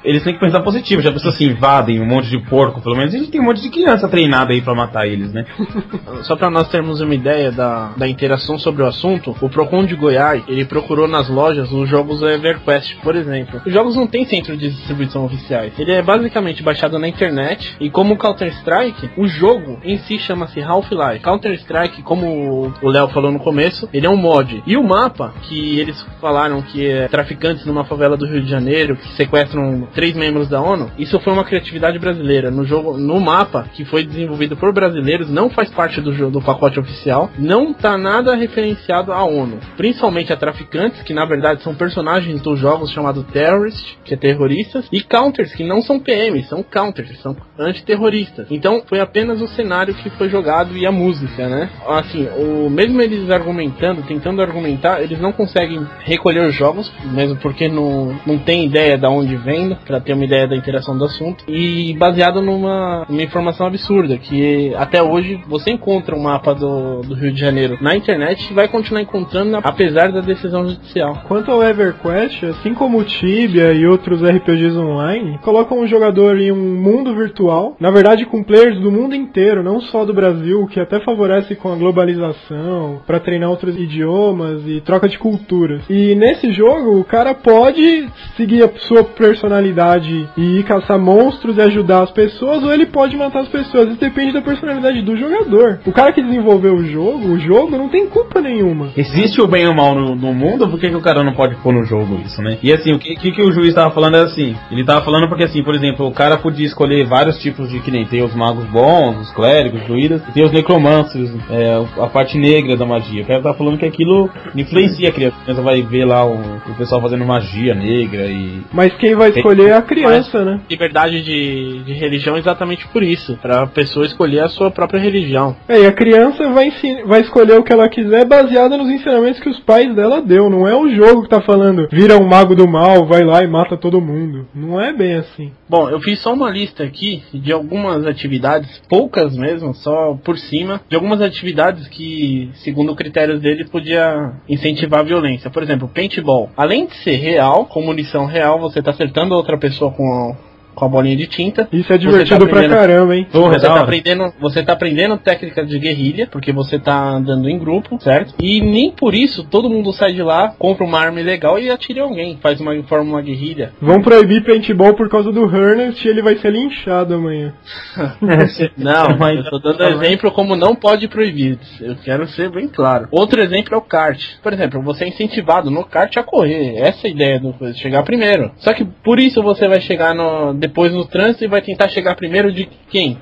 eles 0.03 0.23
têm 0.23 0.33
que 0.33 0.39
pensar 0.39 0.61
positivo. 0.61 1.01
Já 1.01 1.11
pensou 1.11 1.29
assim, 1.29 1.45
invadem 1.45 1.99
um 2.01 2.05
monte 2.05 2.29
de 2.29 2.39
porco, 2.39 2.81
pelo 2.81 2.95
menos 2.95 3.13
a 3.13 3.17
gente 3.17 3.31
tem 3.31 3.41
um 3.41 3.45
monte 3.45 3.61
de 3.61 3.69
criança 3.69 4.07
treinada 4.07 4.51
aí 4.51 4.61
pra 4.61 4.75
matar 4.75 5.07
eles, 5.07 5.31
né? 5.33 5.45
Só 6.23 6.35
para 6.35 6.49
nós 6.49 6.67
termos 6.69 7.01
uma 7.01 7.13
ideia 7.15 7.51
da, 7.51 7.91
da 7.97 8.07
interação 8.07 8.57
sobre 8.59 8.83
o 8.83 8.87
assunto, 8.87 9.35
o 9.41 9.49
Procon 9.49 9.85
de 9.91 9.95
Goiás, 9.95 10.43
ele 10.47 10.63
procurou 10.63 11.07
nas 11.07 11.29
lojas 11.29 11.71
os 11.71 11.89
jogos 11.89 12.21
EverQuest, 12.21 12.95
por 13.03 13.15
exemplo. 13.15 13.61
Os 13.65 13.73
jogos 13.73 13.95
não 13.95 14.07
têm 14.07 14.25
centro 14.25 14.55
de 14.55 14.69
distribuição 14.69 15.25
oficiais. 15.25 15.77
Ele 15.77 15.91
é 15.91 16.01
basicamente 16.01 16.63
baixado 16.63 16.97
na 16.97 17.07
internet 17.07 17.75
e 17.79 17.89
como 17.89 18.17
Counter-Strike, 18.17 19.11
o 19.17 19.27
jogo 19.27 19.79
em 19.83 19.97
si 19.99 20.17
chama-se 20.17 20.61
Half-Life. 20.61 21.19
Counter-Strike, 21.23 22.01
como 22.03 22.71
o 22.81 22.89
Léo 22.89 23.09
falou 23.09 23.31
no 23.31 23.39
começo, 23.39 23.89
ele 23.93 24.05
é 24.05 24.09
um 24.09 24.15
mod. 24.15 24.63
E 24.65 24.77
o 24.77 24.83
mapa, 24.83 25.33
que 25.43 25.79
eles 25.79 26.01
falaram 26.21 26.61
que 26.61 26.87
é 26.87 27.07
traficantes 27.07 27.65
numa 27.65 27.83
favela 27.83 28.15
do 28.15 28.25
Rio 28.25 28.41
de 28.41 28.49
Janeiro, 28.49 28.95
que 28.95 29.09
sequestram 29.15 29.87
três 29.93 30.15
membros 30.15 30.47
da 30.47 30.61
ONU, 30.61 30.89
isso 30.97 31.19
foi 31.19 31.33
uma 31.33 31.43
criatividade 31.43 31.99
brasileira. 31.99 32.49
No 32.49 32.65
jogo, 32.65 32.97
no 32.97 33.19
mapa, 33.19 33.65
que 33.73 33.83
foi 33.83 34.03
desenvolvido 34.03 34.55
por 34.55 34.71
brasileiros, 34.71 35.29
não 35.29 35.49
faz 35.49 35.69
parte 35.69 35.99
do, 35.99 36.31
do 36.31 36.41
pacote 36.41 36.79
oficial, 36.79 37.29
não 37.37 37.73
tá 37.73 37.97
nada 37.97 38.35
referenciado 38.35 39.11
à 39.11 39.23
ONU. 39.25 39.59
Principalmente 39.81 40.31
a 40.31 40.37
traficantes, 40.37 41.01
que 41.01 41.11
na 41.11 41.25
verdade 41.25 41.63
são 41.63 41.73
personagens 41.73 42.39
dos 42.39 42.59
jogos 42.59 42.91
chamados 42.91 43.25
Terrorist, 43.33 43.97
que 44.05 44.13
é 44.13 44.17
terroristas, 44.17 44.87
e 44.91 45.01
Counters, 45.01 45.55
que 45.55 45.63
não 45.63 45.81
são 45.81 45.99
PMs, 45.99 46.49
são 46.49 46.61
Counters, 46.61 47.19
são 47.19 47.35
antiterroristas. 47.57 48.45
Então 48.51 48.83
foi 48.85 48.99
apenas 48.99 49.41
o 49.41 49.47
cenário 49.47 49.95
que 49.95 50.11
foi 50.11 50.29
jogado 50.29 50.77
e 50.77 50.85
a 50.85 50.91
música, 50.91 51.49
né? 51.49 51.67
Assim, 51.87 52.27
o, 52.37 52.69
mesmo 52.69 53.01
eles 53.01 53.27
argumentando, 53.31 54.03
tentando 54.03 54.39
argumentar, 54.39 55.01
eles 55.01 55.19
não 55.19 55.31
conseguem 55.31 55.83
recolher 56.01 56.47
os 56.47 56.53
jogos, 56.53 56.93
mesmo 57.03 57.37
porque 57.37 57.67
não, 57.67 58.15
não 58.23 58.37
tem 58.37 58.63
ideia 58.63 58.99
de 58.99 59.07
onde 59.07 59.35
vem, 59.35 59.75
para 59.83 59.99
ter 59.99 60.13
uma 60.13 60.25
ideia 60.25 60.47
da 60.47 60.55
interação 60.55 60.95
do 60.95 61.05
assunto, 61.05 61.43
e 61.47 61.95
baseado 61.97 62.39
numa, 62.39 63.07
informação 63.09 63.65
absurda, 63.65 64.15
que 64.19 64.75
até 64.75 65.01
hoje 65.01 65.43
você 65.47 65.71
encontra 65.71 66.15
um 66.15 66.21
mapa 66.21 66.53
do, 66.53 67.01
do 67.01 67.15
Rio 67.15 67.33
de 67.33 67.39
Janeiro 67.39 67.79
na 67.81 67.95
internet 67.95 68.51
e 68.51 68.53
vai 68.53 68.67
continuar 68.67 69.01
encontrando, 69.01 69.59
apesar 69.71 70.11
da 70.11 70.21
decisão 70.21 70.67
judicial. 70.67 71.23
Quanto 71.27 71.51
ao 71.51 71.63
EverQuest, 71.63 72.43
assim 72.45 72.73
como 72.73 72.99
o 72.99 73.03
Tibia 73.03 73.73
e 73.73 73.85
outros 73.85 74.21
RPGs 74.21 74.77
online, 74.77 75.39
colocam 75.41 75.79
o 75.79 75.87
jogador 75.87 76.37
em 76.39 76.51
um 76.51 76.75
mundo 76.75 77.15
virtual, 77.15 77.75
na 77.79 77.91
verdade 77.91 78.25
com 78.25 78.43
players 78.43 78.79
do 78.79 78.91
mundo 78.91 79.15
inteiro, 79.15 79.63
não 79.63 79.81
só 79.81 80.05
do 80.05 80.13
Brasil, 80.13 80.61
o 80.61 80.67
que 80.67 80.79
até 80.79 80.99
favorece 80.99 81.55
com 81.55 81.71
a 81.71 81.75
globalização, 81.75 83.01
para 83.05 83.19
treinar 83.19 83.49
outros 83.49 83.75
idiomas 83.77 84.61
e 84.65 84.81
troca 84.81 85.07
de 85.07 85.17
culturas. 85.17 85.81
E 85.89 86.15
nesse 86.15 86.51
jogo, 86.51 86.99
o 86.99 87.03
cara 87.03 87.33
pode 87.33 88.07
seguir 88.35 88.63
a 88.63 88.69
sua 88.87 89.03
personalidade 89.03 90.27
e 90.37 90.59
ir 90.59 90.63
caçar 90.63 90.99
monstros 90.99 91.57
e 91.57 91.61
ajudar 91.61 92.03
as 92.03 92.11
pessoas, 92.11 92.63
ou 92.63 92.73
ele 92.73 92.85
pode 92.85 93.15
matar 93.15 93.41
as 93.41 93.49
pessoas. 93.49 93.89
Isso 93.89 93.99
depende 93.99 94.33
da 94.33 94.41
personalidade 94.41 95.01
do 95.01 95.15
jogador. 95.15 95.79
O 95.85 95.91
cara 95.91 96.11
que 96.11 96.21
desenvolveu 96.21 96.75
o 96.75 96.85
jogo, 96.85 97.29
o 97.29 97.39
jogo 97.39 97.77
não 97.77 97.89
tem 97.89 98.07
culpa 98.07 98.41
nenhuma. 98.41 98.89
Existe 98.95 99.41
o 99.41 99.47
bem 99.47 99.60
e 99.61 99.67
o 99.67 99.75
mal 99.75 99.95
no, 99.95 100.15
no 100.15 100.33
mundo, 100.33 100.67
por 100.67 100.79
que, 100.79 100.89
que 100.89 100.95
o 100.95 101.01
cara 101.01 101.23
não 101.23 101.33
pode 101.33 101.55
pôr 101.55 101.73
no 101.73 101.85
jogo 101.85 102.21
isso, 102.25 102.41
né? 102.41 102.57
E 102.61 102.71
assim, 102.71 102.93
o 102.93 102.99
que, 102.99 103.15
que, 103.15 103.31
que 103.31 103.41
o 103.41 103.51
juiz 103.51 103.73
tava 103.73 103.91
falando 103.91 104.17
é 104.17 104.21
assim, 104.21 104.55
ele 104.71 104.83
tava 104.83 105.03
falando 105.03 105.27
porque 105.27 105.43
assim, 105.43 105.63
por 105.63 105.75
exemplo, 105.75 106.07
o 106.07 106.11
cara 106.11 106.37
podia 106.37 106.65
escolher 106.65 107.05
vários 107.05 107.37
tipos 107.39 107.69
de 107.69 107.79
que 107.79 107.91
nem 107.91 108.05
tem 108.05 108.23
os 108.23 108.35
magos 108.35 108.65
bons, 108.65 109.17
os 109.21 109.31
clérigos, 109.31 109.81
druidas, 109.83 110.21
e 110.27 110.31
tem 110.31 110.43
os 110.43 110.51
necromancers, 110.51 111.31
é, 111.49 111.83
a 112.01 112.07
parte 112.07 112.37
negra 112.37 112.75
da 112.75 112.85
magia. 112.85 113.23
O 113.23 113.25
cara 113.25 113.41
tá 113.41 113.53
falando 113.53 113.77
que 113.77 113.85
aquilo 113.85 114.29
influencia 114.55 115.09
a 115.09 115.11
criança. 115.11 115.35
A 115.41 115.43
criança 115.43 115.61
vai 115.61 115.81
ver 115.81 116.05
lá 116.05 116.25
o, 116.25 116.33
o 116.33 116.75
pessoal 116.77 117.01
fazendo 117.01 117.25
magia 117.25 117.73
negra 117.73 118.25
e. 118.25 118.61
Mas 118.71 118.93
quem 118.95 119.15
vai 119.15 119.29
escolher 119.29 119.69
é 119.69 119.73
a 119.73 119.81
criança, 119.81 120.43
né? 120.43 120.59
Liberdade 120.69 121.21
de, 121.21 121.83
de 121.83 121.93
religião 121.93 122.37
exatamente 122.37 122.87
por 122.87 123.03
isso, 123.03 123.37
para 123.41 123.63
a 123.63 123.67
pessoa 123.67 124.05
escolher 124.05 124.41
a 124.41 124.49
sua 124.49 124.71
própria 124.71 124.99
religião. 124.99 125.55
É, 125.67 125.81
e 125.81 125.85
a 125.85 125.91
criança 125.91 126.49
vai, 126.49 126.71
vai 127.05 127.21
escolher 127.21 127.57
o 127.57 127.63
que 127.63 127.73
ela 127.73 127.89
quiser 127.89 128.25
baseada 128.25 128.77
nos 128.77 128.89
ensinamentos 128.89 129.39
que 129.39 129.49
os 129.51 129.59
pais 129.59 129.93
dela 129.95 130.21
deu. 130.21 130.49
Não 130.49 130.67
é 130.67 130.75
o 130.75 130.89
jogo 130.89 131.23
que 131.23 131.29
tá 131.29 131.41
falando, 131.41 131.87
vira 131.91 132.17
um 132.17 132.27
mago 132.27 132.55
do 132.55 132.67
mal, 132.67 133.05
vai 133.05 133.23
lá 133.23 133.43
e 133.43 133.47
mata 133.47 133.77
todo 133.77 134.01
mundo. 134.01 134.47
Não 134.53 134.79
é 134.81 134.91
bem 134.91 135.15
assim. 135.15 135.51
Bom, 135.69 135.89
eu 135.89 135.99
fiz 136.01 136.19
só 136.19 136.33
uma 136.33 136.49
lista 136.49 136.83
aqui 136.83 137.23
de 137.33 137.51
algumas 137.51 138.05
atividades, 138.05 138.81
poucas 138.89 139.35
mesmo, 139.37 139.73
só 139.75 140.15
por 140.23 140.37
cima, 140.37 140.81
de 140.89 140.95
algumas 140.95 141.21
atividades 141.21 141.87
que, 141.87 142.49
segundo 142.55 142.95
critérios 142.95 143.39
dele, 143.39 143.65
podia 143.65 144.33
incentivar 144.49 145.01
a 145.01 145.03
violência. 145.03 145.49
Por 145.49 145.63
exemplo, 145.63 145.89
paintball. 145.93 146.49
Além 146.57 146.87
de 146.87 146.95
ser 146.97 147.15
real, 147.15 147.65
com 147.65 147.81
munição 147.81 148.25
real, 148.25 148.59
você 148.59 148.81
tá 148.81 148.91
acertando 148.91 149.35
outra 149.35 149.57
pessoa 149.57 149.91
com 149.91 150.35
com 150.81 150.85
a 150.85 150.89
bolinha 150.89 151.15
de 151.15 151.27
tinta. 151.27 151.67
Isso 151.71 151.93
é 151.93 151.97
divertido 151.97 152.47
tá 152.47 152.51
pra 152.51 152.67
caramba, 152.67 153.15
hein? 153.15 153.27
Você 153.31 153.59
tá, 153.59 153.81
aprendendo, 153.81 154.33
você 154.39 154.63
tá 154.63 154.73
aprendendo 154.73 155.17
técnicas 155.17 155.69
de 155.69 155.77
guerrilha, 155.77 156.25
porque 156.25 156.51
você 156.51 156.79
tá 156.79 156.97
andando 156.97 157.47
em 157.47 157.59
grupo, 157.59 158.01
certo? 158.01 158.33
E 158.41 158.59
nem 158.59 158.91
por 158.91 159.13
isso 159.13 159.43
todo 159.43 159.69
mundo 159.69 159.93
sai 159.93 160.13
de 160.13 160.23
lá, 160.23 160.55
compra 160.57 160.83
uma 160.83 160.99
arma 160.99 161.21
legal 161.21 161.59
e 161.59 161.69
atira 161.69 161.99
em 161.99 162.01
alguém, 162.01 162.39
faz 162.41 162.59
uma, 162.59 162.81
forma 162.83 163.11
uma 163.11 163.21
guerrilha. 163.21 163.73
Vão 163.79 164.01
proibir 164.01 164.43
paintball 164.43 164.95
por 164.95 165.07
causa 165.07 165.31
do 165.31 165.43
Ernest 165.55 166.03
e 166.03 166.09
ele 166.09 166.23
vai 166.23 166.35
ser 166.37 166.51
linchado 166.51 167.13
amanhã. 167.13 167.53
não, 168.75 169.17
mas 169.19 169.45
eu 169.45 169.51
tô 169.51 169.59
dando 169.59 169.83
exemplo 169.83 170.31
como 170.31 170.55
não 170.55 170.73
pode 170.73 171.07
proibir. 171.07 171.59
Eu 171.79 171.95
quero 171.97 172.27
ser 172.29 172.49
bem 172.49 172.67
claro. 172.67 173.07
Outro 173.11 173.39
exemplo 173.39 173.75
é 173.75 173.77
o 173.77 173.81
kart. 173.81 174.19
Por 174.41 174.51
exemplo, 174.51 174.81
você 174.81 175.03
é 175.03 175.09
incentivado 175.09 175.69
no 175.69 175.85
kart 175.85 176.17
a 176.17 176.23
correr. 176.23 176.77
Essa 176.77 177.05
é 177.05 177.09
a 177.09 177.13
ideia 177.13 177.39
do 177.39 177.53
chegar 177.75 178.01
primeiro. 178.01 178.51
Só 178.57 178.73
que 178.73 178.83
por 178.83 179.19
isso 179.19 179.43
você 179.43 179.67
vai 179.67 179.79
chegar 179.79 180.15
no 180.15 180.53
depois 180.71 180.93
no 180.93 181.05
trânsito 181.05 181.43
e 181.43 181.47
vai 181.47 181.61
tentar 181.61 181.89
chegar 181.89 182.15
primeiro 182.15 182.51
de 182.51 182.65
quem? 182.89 183.17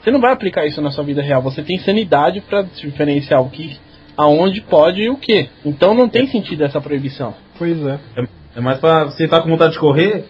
Você 0.00 0.10
não 0.10 0.20
vai 0.20 0.32
aplicar 0.32 0.66
isso 0.66 0.82
na 0.82 0.90
sua 0.90 1.04
vida 1.04 1.22
real. 1.22 1.40
Você 1.40 1.62
tem 1.62 1.78
sanidade 1.78 2.40
para 2.42 2.62
diferenciar 2.62 3.40
o 3.40 3.48
que, 3.48 3.78
aonde 4.16 4.60
pode 4.60 5.00
e 5.00 5.08
o 5.08 5.16
que. 5.16 5.48
Então 5.64 5.94
não 5.94 6.08
tem 6.08 6.26
sentido 6.26 6.64
essa 6.64 6.80
proibição. 6.80 7.32
Pois 7.56 7.80
é. 7.86 7.98
É, 8.16 8.24
é 8.56 8.60
mais 8.60 8.78
para 8.78 9.04
você 9.04 9.26
tá 9.26 9.40
com 9.40 9.48
vontade 9.48 9.72
de 9.72 9.78
correr, 9.78 10.26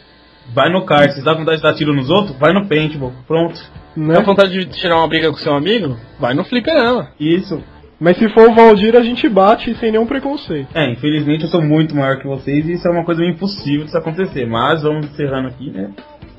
vai 0.54 0.70
no 0.70 0.84
kart. 0.84 1.10
Se 1.10 1.24
tá 1.24 1.32
com 1.32 1.40
vontade 1.40 1.56
de 1.56 1.62
dar 1.62 1.74
tiro 1.74 1.94
nos 1.94 2.10
outros, 2.10 2.36
vai 2.38 2.52
no 2.52 2.68
paintball. 2.68 3.12
Pronto. 3.26 3.58
Né? 3.96 4.14
Tá 4.14 4.20
com 4.20 4.26
vontade 4.26 4.52
de 4.52 4.66
tirar 4.66 4.98
uma 4.98 5.08
briga 5.08 5.30
com 5.30 5.38
seu 5.38 5.54
amigo? 5.54 5.96
Vai 6.20 6.34
no 6.34 6.44
fliperama. 6.44 7.08
Isso. 7.18 7.60
Mas 7.98 8.18
se 8.18 8.28
for 8.28 8.50
o 8.50 8.54
Valdir, 8.54 8.94
a 8.96 9.02
gente 9.02 9.28
bate 9.28 9.74
sem 9.76 9.92
nenhum 9.92 10.06
preconceito. 10.06 10.68
É, 10.74 10.92
infelizmente 10.92 11.44
eu 11.44 11.48
sou 11.48 11.62
muito 11.62 11.94
maior 11.96 12.18
que 12.18 12.26
vocês 12.26 12.68
e 12.68 12.72
isso 12.72 12.86
é 12.86 12.90
uma 12.90 13.04
coisa 13.04 13.24
impossível 13.24 13.80
de 13.80 13.86
isso 13.86 13.98
acontecer. 13.98 14.46
Mas 14.46 14.82
vamos 14.82 15.06
encerrando 15.06 15.48
aqui, 15.48 15.70
né? 15.70 15.90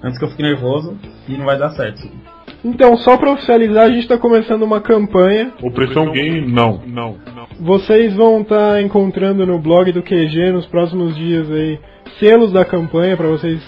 Antes 0.06 0.20
que 0.20 0.26
eu 0.26 0.30
fique 0.30 0.44
nervoso 0.44 0.96
e 1.28 1.34
não 1.38 1.46
vai 1.46 1.58
dar 1.58 1.72
certo. 1.72 2.08
Então, 2.63 2.98
só 2.98 3.18
para 3.18 3.32
oficializar, 3.32 3.86
a 3.86 3.89
gente 3.89 4.02
está 4.02 4.18
começando 4.18 4.63
uma 4.63 4.82
campanha. 4.82 5.52
Opressão 5.62 6.12
Game, 6.12 6.52
não, 6.52 6.82
não, 6.86 7.18
não. 7.36 7.48
Vocês 7.60 8.13
vão 8.15 8.41
estar 8.41 8.74
tá 8.74 8.82
encontrando 8.82 9.46
no 9.46 9.60
blog 9.60 9.91
do 9.91 10.02
QG 10.02 10.52
nos 10.52 10.65
próximos 10.65 11.15
dias 11.15 11.50
aí 11.52 11.80
selos 12.20 12.52
da 12.52 12.63
campanha 12.63 13.18
para 13.18 13.28
vocês 13.28 13.62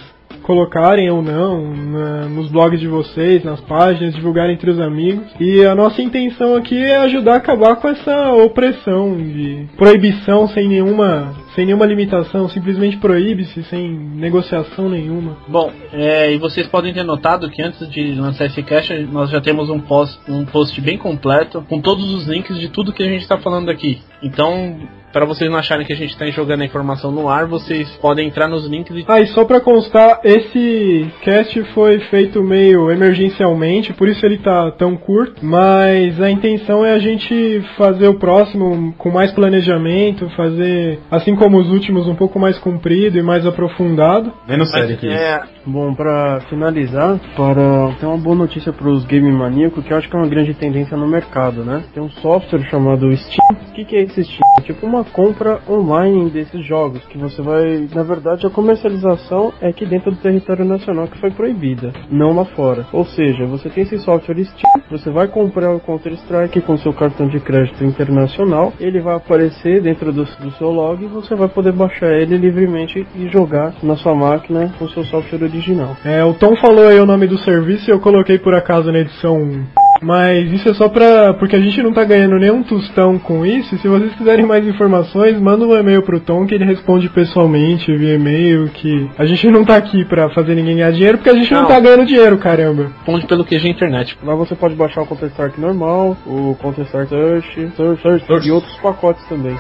colocarem 0.44 1.10
ou 1.10 1.22
não 1.22 1.74
na, 1.74 2.26
nos 2.26 2.50
blogs 2.50 2.80
de 2.80 2.88
vocês, 2.88 3.44
nas 3.44 3.60
páginas, 3.62 4.16
divulgarem 4.16 4.56
entre 4.56 4.72
os 4.72 4.80
amigos. 4.80 5.26
E 5.40 5.66
a 5.66 5.76
nossa 5.76 6.02
intenção 6.02 6.56
aqui 6.56 6.78
é 6.78 6.98
ajudar 6.98 7.34
a 7.34 7.38
acabar 7.38 7.76
com 7.76 7.90
essa 7.90 8.32
opressão 8.34 9.18
de 9.18 9.68
proibição 9.76 10.48
sem 10.48 10.68
nenhuma 10.68 11.36
sem 11.54 11.66
nenhuma 11.66 11.88
limitação, 11.88 12.48
simplesmente 12.48 12.98
proíbe-se 12.98 13.64
sem 13.64 13.90
negociação 13.90 14.88
nenhuma. 14.88 15.38
Bom, 15.48 15.72
é, 15.92 16.32
e 16.32 16.38
vocês 16.38 16.68
podem 16.68 16.94
ter 16.94 17.02
notado 17.02 17.50
que 17.50 17.64
antes 17.64 17.90
de 17.90 18.14
lançar 18.14 18.46
esse 18.46 18.62
cache, 18.62 19.00
nós 19.12 19.32
já 19.32 19.42
temos 19.42 19.68
um 19.68 19.80
post, 19.80 20.20
um 20.30 20.46
post 20.46 20.80
bem 20.80 21.00
completo 21.00 21.66
com 21.68 21.82
todos 21.82 22.14
os 22.14 22.28
links 22.28 22.60
de 22.60 22.70
tudo 22.70 22.94
que 22.94 23.02
a 23.02 23.08
gente 23.08 23.24
está 23.24 23.40
falando 23.40 23.70
aqui. 23.70 24.00
Então, 24.22 24.78
para 25.12 25.26
vocês 25.26 25.50
não 25.50 25.58
acharem 25.58 25.86
que 25.86 25.94
a 25.94 25.96
gente 25.96 26.12
está 26.12 26.26
jogando 26.28 26.62
a 26.62 26.66
informação 26.66 27.12
no 27.12 27.28
ar, 27.28 27.46
vocês 27.46 27.90
podem 28.02 28.28
entrar 28.28 28.48
nos 28.48 28.68
links 28.68 28.96
e. 28.96 29.06
Ah, 29.08 29.20
e 29.20 29.28
só 29.28 29.46
para 29.46 29.60
constar, 29.60 30.20
esse 30.24 31.12
cast 31.22 31.64
foi 31.74 32.00
feito 32.02 32.44
meio 32.44 32.92
emergencialmente, 32.92 33.94
por 33.94 34.08
isso 34.08 34.26
ele 34.26 34.38
tá 34.38 34.72
tão 34.72 34.96
curto, 34.96 35.46
mas 35.46 36.22
a 36.22 36.30
intenção 36.30 36.86
é 36.86 36.94
a 36.94 37.00
gente 37.00 37.64
fazer 37.78 38.08
o 38.08 38.20
próximo 38.20 38.94
com 38.98 39.10
mais 39.10 39.32
planejamento, 39.32 40.30
fazer, 40.36 41.00
assim 41.10 41.36
como 41.36 41.58
os 41.58 41.70
últimos, 41.70 42.08
um 42.08 42.16
pouco 42.16 42.40
mais 42.40 42.58
comprido 42.60 43.18
e 43.18 43.24
mais 43.24 43.46
aprofundado. 43.46 44.32
Menos 44.48 44.70
sério 44.70 44.96
aqui. 44.96 45.10
É, 45.10 45.42
bom, 45.66 45.94
para 45.94 46.42
finalizar, 46.50 47.20
para 47.36 47.94
ter 48.00 48.06
uma 48.06 48.18
boa 48.18 48.36
notícia 48.36 48.72
para 48.72 48.90
os 48.90 49.06
game 49.06 49.32
maníacos, 49.32 49.84
que 49.84 49.92
eu 49.92 49.98
acho 49.98 50.10
que 50.10 50.16
é 50.16 50.20
uma 50.20 50.28
grande 50.28 50.54
tendência 50.54 50.98
no 50.98 51.08
mercado, 51.08 51.64
né? 51.64 51.84
Tem 51.94 52.04
um 52.04 52.10
software 52.10 52.68
chamado 52.70 53.12
Steam. 53.16 53.58
O 53.70 53.74
que, 53.74 53.86
que 53.86 53.96
é 53.96 54.04
esse 54.04 54.24
Steam? 54.24 54.42
É 54.60 54.62
tipo 54.62 54.86
uma 54.86 54.97
compra 55.04 55.60
online 55.70 56.30
desses 56.30 56.66
jogos, 56.66 57.04
que 57.06 57.18
você 57.18 57.42
vai, 57.42 57.88
na 57.94 58.04
verdade, 58.04 58.46
a 58.46 58.50
comercialização 58.50 59.54
é 59.62 59.70
aqui 59.70 59.86
dentro 59.86 60.12
do 60.12 60.18
território 60.18 60.66
nacional 60.66 61.08
que 61.08 61.20
foi 61.20 61.32
proibida, 61.32 61.92
não 62.10 62.36
lá 62.36 62.46
fora. 62.46 62.86
Ou 62.92 63.06
seja, 63.06 63.46
você 63.46 63.70
tem 63.70 63.84
esse 63.84 63.98
software 64.00 64.44
Steam, 64.44 64.84
você 64.90 65.10
vai 65.10 65.28
comprar 65.28 65.74
o 65.74 65.80
Counter 65.80 66.14
Strike 66.14 66.62
com 66.62 66.78
seu 66.78 66.94
cartão 66.94 67.28
de 67.28 67.40
crédito 67.40 67.84
internacional, 67.84 68.74
ele 68.80 69.00
vai 69.00 69.16
aparecer 69.16 69.82
dentro 69.82 70.12
do, 70.12 70.24
do 70.24 70.52
seu 70.52 70.70
log 70.70 71.04
e 71.04 71.08
você 71.08 71.36
vai 71.36 71.48
poder 71.48 71.72
baixar 71.72 72.12
ele 72.12 72.38
livremente 72.38 73.06
e 73.16 73.28
jogar 73.30 73.74
na 73.84 73.96
sua 73.96 74.16
máquina 74.16 74.74
com 74.78 74.88
seu 74.90 75.04
software 75.04 75.44
original. 75.44 75.96
É, 76.04 76.24
o 76.24 76.34
Tom 76.34 76.56
falou 76.58 76.88
aí 76.88 77.00
o 77.00 77.06
nome 77.06 77.28
do 77.28 77.38
serviço 77.38 77.90
e 77.90 77.94
eu 77.94 78.00
coloquei 78.00 78.38
por 78.38 78.54
acaso 78.54 78.92
na 78.92 79.00
edição 79.00 79.66
mas 80.02 80.52
isso 80.52 80.70
é 80.70 80.74
só 80.74 80.90
pra. 80.90 81.34
porque 81.34 81.56
a 81.56 81.60
gente 81.60 81.82
não 81.82 81.94
tá 81.94 82.04
ganhando 82.04 82.38
nenhum 82.38 82.64
tostão 82.64 83.18
com 83.18 83.46
isso. 83.46 83.78
Se 83.78 83.88
vocês 83.88 84.14
quiserem 84.16 84.46
mais 84.46 84.66
informações, 84.66 85.40
manda 85.40 85.66
um 85.66 85.76
e-mail 85.76 86.02
pro 86.02 86.20
Tom 86.20 86.46
que 86.46 86.56
ele 86.56 86.66
responde 86.66 87.10
pessoalmente 87.10 87.96
via 87.96 88.16
e-mail. 88.16 88.70
Que 88.70 89.10
a 89.18 89.26
gente 89.26 89.50
não 89.50 89.66
tá 89.66 89.76
aqui 89.76 90.06
pra 90.06 90.30
fazer 90.30 90.56
ninguém 90.56 90.78
ganhar 90.78 90.92
dinheiro 90.92 91.18
porque 91.18 91.30
a 91.30 91.36
gente 91.36 91.52
não, 91.54 91.62
não 91.62 91.68
tá 91.68 91.80
ganhando 91.80 92.06
dinheiro, 92.06 92.38
caramba. 92.38 92.92
Responde 92.98 93.26
pelo 93.26 93.46
QG 93.46 93.70
Internet. 93.70 94.18
Lá 94.24 94.36
você 94.36 94.56
pode 94.56 94.76
baixar 94.76 95.02
o 95.02 95.08
Counter 95.08 95.30
Strike 95.30 95.60
normal, 95.60 96.18
o 96.26 96.56
Counter 96.62 96.86
Strike 96.86 97.10
Search, 97.10 97.72
Search, 97.76 98.26
Search 98.26 98.48
e 98.48 98.52
outros 98.52 98.76
pacotes 98.78 99.24
também. 99.28 99.56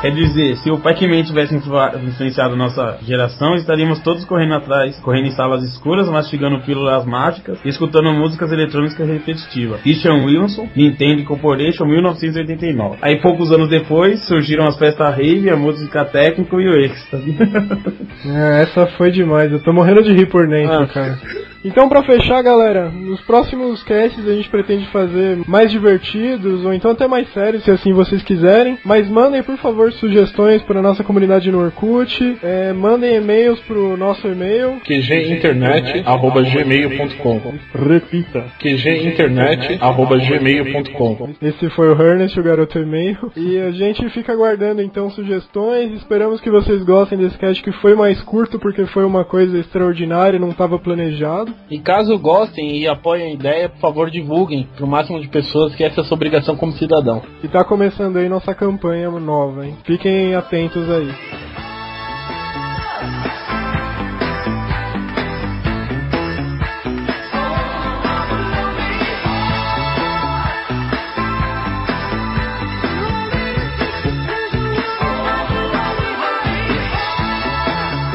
Quer 0.00 0.12
dizer, 0.12 0.56
se 0.58 0.70
o 0.70 0.78
Pac-Man 0.78 1.24
tivesse 1.24 1.54
influenciado 1.54 2.54
nossa 2.54 2.98
geração, 3.02 3.56
estaríamos 3.56 3.98
todos 4.00 4.24
correndo 4.24 4.54
atrás, 4.54 4.96
correndo 5.00 5.26
em 5.26 5.32
salas 5.32 5.64
escuras, 5.64 6.08
mastigando 6.08 6.60
pílulas 6.60 7.04
mágicas 7.04 7.58
e 7.64 7.68
escutando 7.68 8.12
músicas 8.12 8.52
eletrônicas 8.52 9.08
repetitivas. 9.08 9.80
Christian 9.82 10.24
Wilson, 10.24 10.68
Nintendo 10.76 11.24
Corporation, 11.24 11.84
1989. 11.84 12.98
Aí, 13.02 13.20
poucos 13.20 13.50
anos 13.50 13.68
depois, 13.68 14.24
surgiram 14.26 14.68
as 14.68 14.78
festas 14.78 15.16
rave, 15.16 15.50
a 15.50 15.56
música 15.56 16.04
técnica 16.04 16.56
e 16.56 16.68
o 16.68 16.76
êxtase. 16.76 17.36
é, 18.24 18.62
essa 18.62 18.86
foi 18.96 19.10
demais. 19.10 19.50
Eu 19.50 19.60
tô 19.60 19.72
morrendo 19.72 20.04
de 20.04 20.12
rir 20.12 20.26
por 20.26 20.46
dentro, 20.46 20.82
ah. 20.82 20.86
cara. 20.86 21.18
Então, 21.64 21.88
para 21.88 22.02
fechar, 22.04 22.40
galera, 22.42 22.88
nos 22.88 23.20
próximos 23.22 23.82
casts 23.82 24.24
a 24.26 24.32
gente 24.32 24.48
pretende 24.48 24.86
fazer 24.86 25.38
mais 25.46 25.70
divertidos 25.70 26.64
ou 26.64 26.72
então 26.72 26.92
até 26.92 27.06
mais 27.08 27.28
sérios, 27.32 27.64
se 27.64 27.70
assim 27.70 27.92
vocês 27.92 28.22
quiserem. 28.22 28.78
Mas 28.84 29.08
mandem, 29.08 29.42
por 29.42 29.56
favor, 29.58 29.92
sugestões 29.92 30.62
para 30.62 30.80
nossa 30.80 31.02
comunidade 31.02 31.50
no 31.50 31.58
Orkut. 31.60 32.38
É, 32.42 32.72
mandem 32.72 33.16
e-mails 33.16 33.58
pro 33.60 33.96
nosso 33.96 34.26
e-mail 34.28 34.80
qginternet@gmail.com. 34.84 37.40
Repita. 37.74 38.44
qginternet@gmail.com. 38.60 41.30
Esse 41.42 41.68
foi 41.70 41.92
o 41.92 42.00
Ernest, 42.00 42.38
o 42.38 42.42
garoto 42.42 42.78
e-mail. 42.78 43.32
E 43.36 43.58
a 43.58 43.72
gente 43.72 44.08
fica 44.10 44.32
aguardando 44.32 44.80
então 44.80 45.10
sugestões. 45.10 45.92
Esperamos 45.92 46.40
que 46.40 46.50
vocês 46.50 46.82
gostem 46.84 47.18
desse 47.18 47.36
cast 47.36 47.60
que 47.62 47.72
foi 47.72 47.94
mais 47.94 48.20
curto 48.22 48.58
porque 48.58 48.86
foi 48.86 49.04
uma 49.04 49.24
coisa 49.24 49.58
extraordinária, 49.58 50.38
não 50.38 50.48
estava 50.50 50.78
planejado. 50.78 51.47
E 51.70 51.78
caso 51.78 52.18
gostem 52.18 52.78
e 52.78 52.88
apoiem 52.88 53.30
a 53.30 53.34
ideia, 53.34 53.68
por 53.68 53.80
favor 53.80 54.10
divulguem 54.10 54.66
para 54.76 54.84
o 54.84 54.88
máximo 54.88 55.20
de 55.20 55.28
pessoas 55.28 55.74
que 55.74 55.84
essa 55.84 56.00
é 56.00 56.02
a 56.02 56.04
sua 56.04 56.16
obrigação 56.16 56.56
como 56.56 56.72
cidadão. 56.72 57.22
E 57.42 57.48
tá 57.48 57.64
começando 57.64 58.16
aí 58.16 58.28
nossa 58.28 58.54
campanha 58.54 59.10
nova, 59.10 59.66
hein? 59.66 59.76
Fiquem 59.84 60.34
atentos 60.34 60.88
aí. 60.90 61.08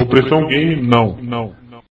Opressão 0.02 0.46
gay, 0.48 0.80
não, 0.80 1.18
não. 1.22 1.63